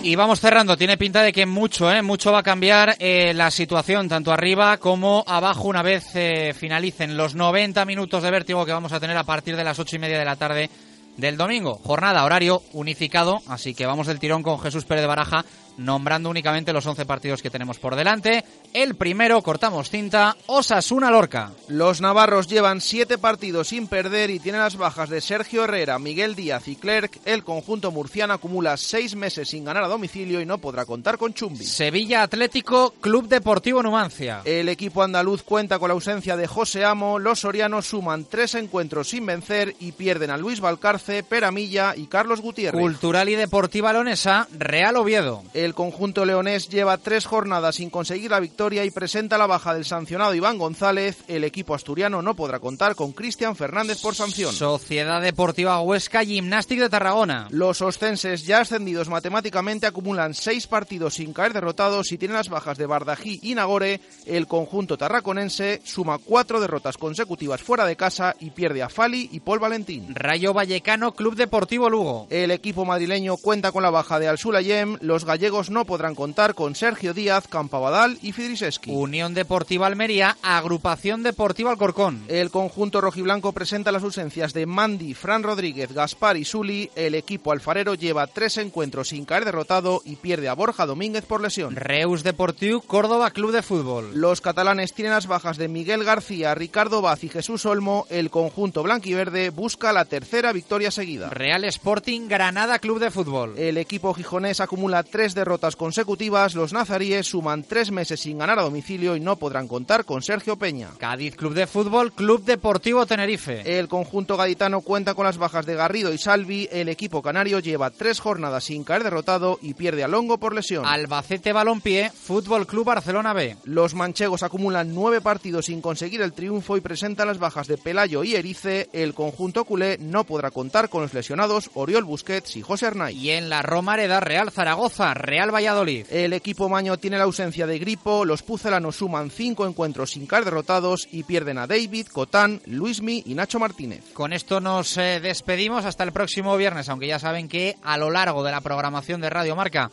Y 0.03 0.14
vamos 0.14 0.40
cerrando, 0.40 0.77
tiene 0.77 0.97
pinta 0.97 1.23
de 1.23 1.33
que 1.33 1.47
mucho, 1.47 1.90
¿eh? 1.90 2.01
mucho 2.01 2.31
va 2.31 2.38
a 2.38 2.42
cambiar 2.45 2.95
eh, 3.01 3.35
la 3.35 3.51
situación, 3.51 4.09
tanto 4.09 4.33
arriba 4.33 4.77
como 4.77 5.25
abajo, 5.27 5.64
una 5.64 5.83
vez 5.83 6.14
eh, 6.14 6.55
finalicen 6.57 7.16
los 7.16 7.35
90 7.35 7.85
minutos 7.85 8.23
de 8.23 8.31
vértigo 8.31 8.64
que 8.64 8.73
vamos 8.73 8.92
a 8.92 9.01
tener 9.01 9.16
a 9.16 9.25
partir 9.25 9.57
de 9.57 9.64
las 9.64 9.81
ocho 9.81 9.97
y 9.97 9.99
media 9.99 10.19
de 10.19 10.25
la 10.25 10.37
tarde 10.37 10.71
del 11.16 11.37
domingo. 11.37 11.81
Jornada, 11.83 12.25
horario 12.25 12.62
unificado, 12.73 13.40
así 13.49 13.75
que 13.75 13.85
vamos 13.85 14.07
del 14.07 14.21
tirón 14.21 14.45
con 14.45 14.61
Jesús 14.61 14.85
Pérez 14.85 15.03
de 15.03 15.09
Baraja, 15.09 15.45
nombrando 15.77 16.31
únicamente 16.31 16.73
los 16.73 16.87
11 16.87 17.07
partidos 17.07 17.43
que 17.43 17.51
tenemos 17.51 17.79
por 17.79 17.97
delante. 17.97 18.45
El 18.73 18.95
primero, 18.95 19.41
cortamos 19.43 19.91
cinta, 19.91 20.37
Osasuna 20.47 21.11
Lorca. 21.11 21.53
Los 21.69 22.01
navarros 22.01 22.47
llevan 22.47 22.81
siete 22.81 23.19
partidos 23.19 23.69
sin 23.69 23.87
perder 23.87 24.31
y 24.31 24.39
tienen 24.39 24.61
las 24.61 24.77
bajas 24.77 25.09
de 25.09 25.21
Sergio 25.21 25.65
Herrera, 25.65 25.99
Miguel 25.99 26.35
Díaz 26.35 26.69
y 26.69 26.77
Clerc. 26.77 27.19
El 27.25 27.45
conjunto 27.45 27.91
murciano 27.91 28.35
acumula 28.35 28.77
seis 28.77 29.17
meses 29.17 29.49
sin 29.49 29.65
ganar 29.65 29.85
a 29.85 29.89
domicilio 29.89 30.41
y 30.41 30.47
no 30.47 30.59
podrá 30.59 30.85
contar 30.85 31.19
con 31.19 31.35
Chumbi. 31.35 31.65
Sevilla 31.65 32.23
Atlético, 32.23 32.95
Club 33.01 33.29
Deportivo 33.29 33.83
Numancia. 33.83 34.43
El 34.45 34.69
equipo 34.69 35.03
andaluz 35.03 35.43
cuenta 35.43 35.79
con 35.79 35.89
la 35.89 35.95
ausencia 35.95 36.37
de 36.37 36.47
José 36.47 36.85
Amo. 36.85 37.19
Los 37.19 37.41
sorianos 37.41 37.87
suman 37.87 38.25
tres 38.25 38.55
encuentros 38.55 39.09
sin 39.09 39.27
vencer 39.27 39.75
y 39.81 39.93
pierden 39.93 40.31
a 40.31 40.37
Luis 40.37 40.61
Valcarce, 40.61 41.23
Peramilla 41.23 41.95
y 41.97 42.07
Carlos 42.07 42.41
Gutiérrez. 42.41 42.81
Cultural 42.81 43.29
y 43.29 43.35
Deportiva 43.35 43.93
Leonesa, 43.93 44.49
Real 44.59 44.97
Oviedo. 44.97 45.43
El 45.55 45.66
conjunto 45.75 46.25
leonés 46.25 46.69
lleva 46.69 46.99
tres 46.99 47.27
jornadas 47.27 47.77
sin 47.77 47.91
conseguir 47.91 48.31
la 48.31 48.41
victoria 48.41 48.85
y 48.85 48.91
presenta 48.91 49.39
la 49.39 49.47
baja 49.47 49.75
del 49.75 49.85
sancionado 49.85 50.35
Iván 50.35 50.59
González. 50.59 51.25
El 51.29 51.45
equipo 51.45 51.75
asturiano 51.75 52.23
no 52.23 52.35
podrá 52.35 52.59
contar 52.59 52.95
con 52.95 53.13
Cristian 53.13 53.57
Fernández 53.57 54.01
por 54.01 54.15
sanción. 54.15 54.53
Sociedad 54.53 55.23
Deportiva 55.23 55.81
Huesca, 55.81 56.25
Gimnástic 56.25 56.81
de 56.81 56.89
Tarragona. 56.89 57.49
Los 57.51 57.81
ostenses 57.81 58.45
ya 58.45 58.61
ascendidos 58.61 59.09
matemáticamente 59.09 59.87
acumulan 59.87 60.35
seis 60.35 60.67
partidos 60.67 61.15
sin 61.15 61.33
caer 61.33 61.53
derrotados 61.53 62.13
y 62.13 62.19
tienen 62.19 62.37
las 62.37 62.49
bajas 62.49 62.79
de 62.79 62.87
Bardají 62.87 63.41
y 63.43 63.55
Nagore. 63.55 64.01
El 64.27 64.47
conjunto 64.47 64.99
tarraconense 64.99 65.81
suma 65.85 66.19
cuatro 66.19 66.61
derrotas 66.61 66.99
consecutivas 66.99 67.63
fuera 67.63 67.87
de 67.87 67.97
casa 67.97 68.37
y 68.39 68.51
pierde 68.51 68.83
a 68.83 68.89
Fali 68.89 69.31
y 69.33 69.41
Paul 69.41 69.59
Valentín. 69.59 70.15
Rayo 70.15 70.53
Vallecano, 70.53 71.15
Club 71.15 71.35
Deportivo 71.35 71.89
Lugo. 71.89 72.27
El 72.31 72.51
equipo 72.51 72.85
madrileño 72.85 73.37
cuenta 73.37 73.73
con 73.73 73.83
la 73.83 73.91
baja 73.91 74.19
de 74.19 74.29
Alsulayem. 74.29 74.99
Los 75.01 75.25
gallegos 75.25 75.56
no 75.71 75.85
podrán 75.87 76.14
contar 76.14 76.55
con 76.55 76.75
Sergio 76.75 77.14
Díaz, 77.14 77.49
Campabadal 77.49 78.19
y 78.21 78.33
Fidriseski. 78.33 78.90
Unión 78.90 79.33
Deportiva 79.33 79.87
Almería, 79.87 80.37
Agrupación 80.42 81.23
Deportiva 81.23 81.71
Alcorcón. 81.71 82.25
El 82.29 82.51
conjunto 82.51 83.01
rojiblanco 83.01 83.53
presenta 83.53 83.90
las 83.90 84.03
ausencias 84.03 84.53
de 84.53 84.66
Mandi, 84.66 85.14
Fran 85.14 85.42
Rodríguez, 85.42 85.92
Gaspar 85.92 86.37
y 86.37 86.45
Suli. 86.45 86.90
El 86.95 87.14
equipo 87.14 87.53
alfarero 87.53 87.95
lleva 87.95 88.27
tres 88.27 88.59
encuentros 88.59 89.09
sin 89.09 89.25
caer 89.25 89.47
derrotado 89.47 90.03
y 90.05 90.16
pierde 90.16 90.49
a 90.49 90.55
Borja 90.55 90.85
Domínguez 90.85 91.25
por 91.25 91.40
lesión. 91.40 91.75
Reus 91.75 92.23
Deportiu, 92.23 92.83
Córdoba 92.83 93.31
Club 93.31 93.53
de 93.53 93.62
Fútbol. 93.62 94.11
Los 94.14 94.42
catalanes 94.42 94.92
tienen 94.92 95.14
las 95.14 95.27
bajas 95.27 95.57
de 95.57 95.69
Miguel 95.69 96.05
García, 96.05 96.55
Ricardo 96.55 97.01
Baz 97.01 97.25
y 97.25 97.31
Jesús 97.31 97.64
Olmo. 97.64 98.07
El 98.11 98.29
conjunto 98.29 98.83
blanquiverde 98.83 99.49
busca 99.49 99.92
la 99.95 100.05
tercera 100.05 100.53
victoria 100.53 100.90
seguida. 100.90 101.31
Real 101.31 101.64
Sporting, 101.64 102.29
Granada 102.29 102.79
Club 102.79 103.01
de 103.01 103.11
Fútbol. 103.11 103.59
El 103.59 103.79
equipo 103.79 104.12
gijonés 104.12 104.61
acumula 104.61 105.03
tres 105.03 105.35
derrotas 105.35 105.46
consecutivas. 105.77 106.55
Los 106.55 106.73
nazaríes 106.73 107.27
suman 107.27 107.63
tres 107.63 107.91
meses 107.93 108.21
sin 108.21 108.39
ganar 108.39 108.59
a 108.59 108.63
domicilio 108.63 109.15
y 109.15 109.21
no 109.21 109.37
podrán 109.37 109.69
contar 109.69 110.05
con 110.05 110.23
Sergio 110.23 110.57
Peña. 110.57 110.91
Cádiz 110.99 111.37
Club 111.37 111.55
de 111.55 111.67
Fútbol, 111.67 112.13
Club 112.13 112.45
Deportivo 112.45 113.07
Tenerife. 113.07 113.79
El 113.79 113.89
conjunto 113.89 114.37
gaditano 114.37 114.81
cuenta 114.81 115.15
con 115.15 115.25
las 115.25 115.39
bajas 115.39 115.65
de 115.65 115.77
Garrido 115.77 116.13
y 116.13 116.19
Salvi. 116.19 116.69
El 116.73 116.89
equipo 116.89 117.23
canario 117.23 117.61
lleva 117.61 117.91
tres 117.91 118.19
jornadas 118.19 118.65
sin 118.65 118.83
caer 118.83 119.05
derrotado 119.05 119.59
y 119.63 119.75
pierde 119.75 120.03
a 120.03 120.09
Longo 120.09 120.39
por 120.39 120.55
lesión. 120.55 120.85
Albacete 120.85 121.53
Balompié, 121.53 122.11
Fútbol 122.11 122.67
Club 122.67 122.87
Barcelona 122.87 123.33
B. 123.33 123.57
Los 123.65 123.95
manchegos 123.95 124.43
acumulan 124.43 124.95
nueve 124.95 125.21
partidos 125.21 125.67
sin 125.67 125.81
conseguir 125.81 126.23
el 126.23 126.33
triunfo 126.33 126.77
y 126.77 126.81
presentan 126.81 127.29
las 127.29 127.39
bajas 127.39 127.69
de 127.69 127.79
Pelayo 127.79 128.25
y 128.25 128.35
Erice. 128.35 128.89
El 128.93 129.15
conjunto 129.15 129.65
culé 129.65 129.99
no 129.99 130.25
podrá 130.25 130.51
contar 130.51 130.89
con 130.89 131.03
los 131.03 131.15
lesionados 131.15 131.71
Oriol 131.75 132.05
Busquets 132.05 132.57
y 132.57 132.63
José 132.63 132.87
Hernay. 132.87 133.17
Y 133.17 133.31
en 133.31 133.49
la 133.49 133.63
Romareda, 133.63 134.21
Real 134.21 134.51
Zaragoza, 134.51 135.15
Real 135.15 135.36
Valladolid. 135.44 136.07
El 136.11 136.33
equipo 136.33 136.68
maño 136.68 136.96
tiene 136.96 137.18
la 137.18 137.25
ausencia 137.25 137.66
de 137.66 137.79
Gripo. 137.79 138.25
Los 138.25 138.42
pucelanos 138.42 138.96
suman 138.96 139.31
cinco 139.31 139.66
encuentros 139.66 140.12
sin 140.12 140.27
caer 140.27 140.44
derrotados 140.44 141.07
y 141.12 141.25
pierden 141.25 141.59
a 141.59 141.66
David, 141.66 142.07
Cotán, 142.09 142.61
Luismi 142.66 143.22
y 143.27 143.35
Nacho 143.35 143.59
Martínez. 143.59 144.03
Con 144.14 144.33
esto 144.33 144.61
nos 144.61 144.96
eh, 144.96 145.20
despedimos 145.20 145.85
hasta 145.85 146.05
el 146.05 146.12
próximo 146.12 146.57
viernes, 146.57 146.88
aunque 146.88 147.07
ya 147.07 147.18
saben 147.18 147.49
que 147.49 147.77
a 147.83 147.99
lo 147.99 148.11
largo 148.11 148.42
de 148.42 148.53
la 148.53 148.61
programación 148.61 149.20
de 149.20 149.31
Radio 149.31 149.55
Marca 149.55 149.90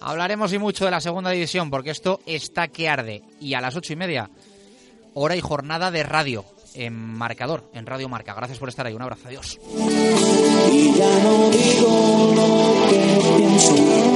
hablaremos 0.00 0.52
y 0.52 0.58
mucho 0.58 0.84
de 0.84 0.90
la 0.90 1.00
segunda 1.00 1.30
división, 1.30 1.70
porque 1.70 1.90
esto 1.90 2.20
está 2.26 2.68
que 2.68 2.88
arde. 2.88 3.22
Y 3.40 3.54
a 3.54 3.60
las 3.60 3.76
ocho 3.76 3.92
y 3.92 3.96
media, 3.96 4.30
hora 5.14 5.36
y 5.36 5.40
jornada 5.40 5.90
de 5.90 6.02
radio 6.02 6.44
en 6.76 6.94
marcador, 6.94 7.70
en 7.72 7.86
Radio 7.86 8.08
Marca. 8.08 8.34
Gracias 8.34 8.58
por 8.58 8.68
estar 8.68 8.86
ahí. 8.86 8.94
Un 8.94 9.02
abrazo. 9.02 9.28
Adiós. 9.28 9.58
Y 10.70 10.92
ya 10.94 11.18
no 11.22 11.50
digo 11.50 12.32
lo 12.34 12.88
que 12.88 13.36
pienso, 13.38 14.15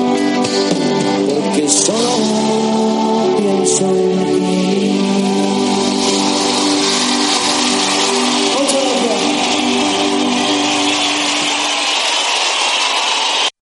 que 1.55 1.69
solo 1.69 3.37
pienso 3.37 3.85
en 3.97 4.41
ti. 4.41 5.00